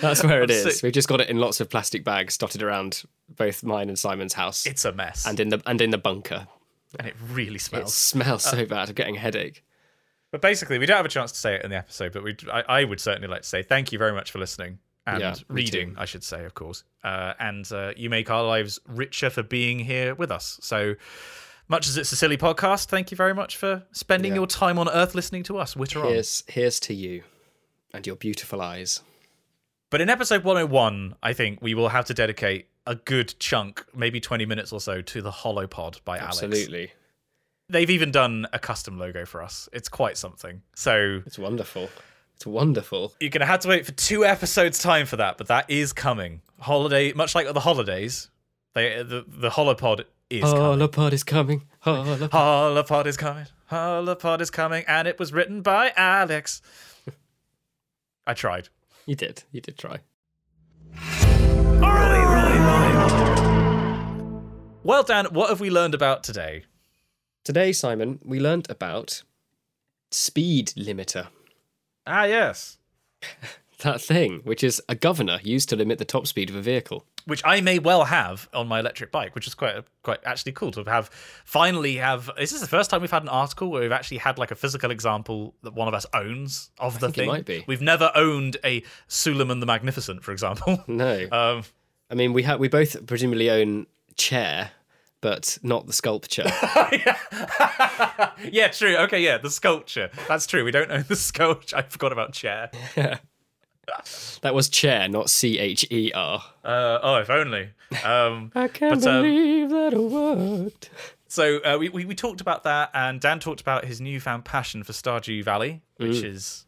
[0.00, 0.82] That's where it is.
[0.82, 4.34] We've just got it in lots of plastic bags dotted around both mine and Simon's
[4.34, 6.48] house, it's a mess, and in the and in the bunker.
[6.98, 7.92] And it really smells.
[7.92, 8.44] It smells.
[8.44, 8.88] so bad.
[8.88, 9.62] I'm getting a headache.
[10.32, 12.34] But basically, we don't have a chance to say it in the episode, but we,
[12.52, 14.78] I, I would certainly like to say thank you very much for listening
[15.08, 15.94] and Yeah, reading.
[15.98, 16.84] I should say, of course.
[17.02, 20.58] Uh, and uh, you make our lives richer for being here with us.
[20.62, 20.94] So
[21.68, 24.36] much as it's a silly podcast, thank you very much for spending Yeah.
[24.40, 25.74] your time on Earth listening to us.
[25.76, 26.12] Witter on.
[26.12, 27.22] Here's here's to you,
[27.92, 29.00] and your beautiful eyes.
[29.90, 34.20] But in episode 101, I think we will have to dedicate a good chunk, maybe
[34.20, 36.42] 20 minutes or so, to the Holopod by Alex.
[36.42, 36.92] Absolutely,
[37.70, 39.68] They've even done a custom logo for us.
[39.72, 40.62] It's quite something.
[40.74, 41.90] So it's wonderful.
[42.38, 43.14] It's wonderful.
[43.18, 46.40] You're gonna have to wait for two episodes time for that, but that is coming.
[46.60, 48.30] Holiday, much like the holidays,
[48.74, 50.78] they the the holopod is coming.
[50.78, 51.62] Holopod is coming.
[51.84, 52.28] Holopod.
[52.30, 53.46] Holopod is coming.
[53.72, 56.62] Holopod is coming, and it was written by Alex.
[58.24, 58.68] I tried.
[59.04, 59.42] You did.
[59.50, 59.98] You did try.
[64.84, 66.66] Well, Dan, what have we learned about today?
[67.44, 69.24] Today, Simon, we learned about
[70.12, 71.26] speed limiter.
[72.08, 72.78] Ah, yes.
[73.82, 77.04] That thing, which is a governor used to limit the top speed of a vehicle.
[77.26, 80.72] Which I may well have on my electric bike, which is quite quite actually cool
[80.72, 81.10] to have.
[81.44, 84.36] Finally, have is this the first time we've had an article where we've actually had
[84.36, 87.28] like a physical example that one of us owns of the thing?
[87.28, 87.62] might be.
[87.68, 90.82] We've never owned a Suleiman the Magnificent, for example.
[90.88, 91.62] No, Um,
[92.10, 93.86] I mean we have we both presumably own
[94.16, 94.72] chair,
[95.20, 96.44] but not the sculpture.
[98.50, 98.96] yeah, true.
[98.98, 100.10] Okay, yeah, the sculpture.
[100.28, 100.64] That's true.
[100.64, 101.76] We don't own the sculpture.
[101.76, 102.70] I forgot about chair.
[104.42, 106.42] that was chair, not C H E R.
[106.64, 107.70] Uh, oh, if only.
[108.04, 110.90] Um, I can't But, um, believe that it worked.
[111.26, 114.82] so uh, we, we we talked about that, and Dan talked about his newfound passion
[114.82, 116.24] for Stardew Valley, which Mm.
[116.34, 116.66] is,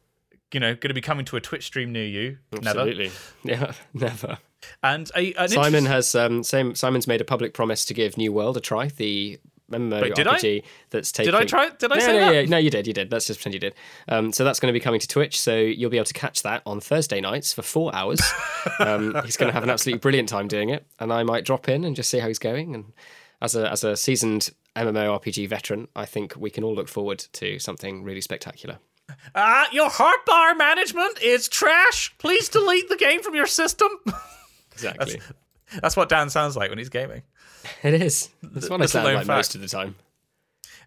[0.53, 2.39] you know, going to be coming to a Twitch stream near you.
[2.53, 2.69] Never.
[2.81, 3.11] Absolutely.
[3.45, 4.39] Yeah, never.
[4.83, 8.33] And a, an Simon has um same Simon's made a public promise to give New
[8.33, 9.39] World a try, the
[9.71, 10.37] MMO Wait, did I?
[10.37, 11.71] RPG that's taking Did I try?
[11.71, 12.35] Did I no, say no, that?
[12.35, 13.13] yeah, no, you did, you did.
[13.13, 13.75] Let's just pretend you did.
[14.09, 16.43] Um, so that's going to be coming to Twitch, so you'll be able to catch
[16.43, 18.21] that on Thursday nights for four hours.
[18.81, 21.69] um, he's going to have an absolutely brilliant time doing it, and I might drop
[21.69, 22.75] in and just see how he's going.
[22.75, 22.93] And
[23.41, 27.59] as a as a seasoned MMORPG veteran, I think we can all look forward to
[27.59, 28.79] something really spectacular.
[29.35, 32.15] Ah, your heart bar management is trash.
[32.19, 33.89] Please delete the game from your system.
[34.85, 35.21] Exactly,
[35.81, 37.23] That's what Dan sounds like when he's gaming.
[37.83, 38.31] it is.
[38.43, 39.29] That's what I little sound like fact.
[39.29, 39.95] most of the time.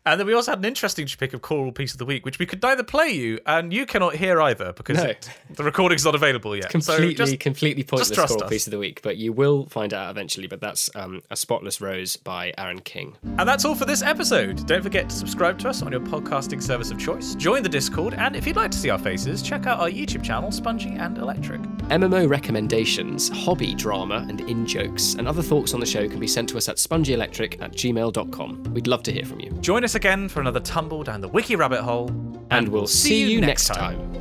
[0.06, 2.38] And then we also had an interesting pick of choral piece of the week, which
[2.40, 5.06] we could neither play you and you cannot hear either because No.
[5.06, 6.70] it- the recording's not available yet.
[6.70, 8.50] completely, so just completely pointless trust score us.
[8.50, 10.48] piece of the week, but you will find out eventually.
[10.48, 13.16] But that's um, a spotless rose by Aaron King.
[13.38, 14.66] And that's all for this episode.
[14.68, 18.14] Don't forget to subscribe to us on your podcasting service of choice, join the Discord,
[18.16, 21.18] and if you'd like to see our faces, check out our YouTube channel, Spongy and
[21.18, 21.62] Electric.
[21.90, 26.28] MMO recommendations, hobby drama, and in jokes, and other thoughts on the show can be
[26.28, 28.64] sent to us at spongyelectric at gmail.com.
[28.74, 29.52] We'd love to hear from you.
[29.62, 32.10] Join us again for another tumble down the wiki rabbit hole,
[32.50, 34.14] And we'll see you next time.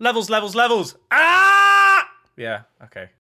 [0.00, 0.96] Levels, levels, levels.
[1.10, 2.10] Ah!
[2.36, 3.08] Yeah, okay.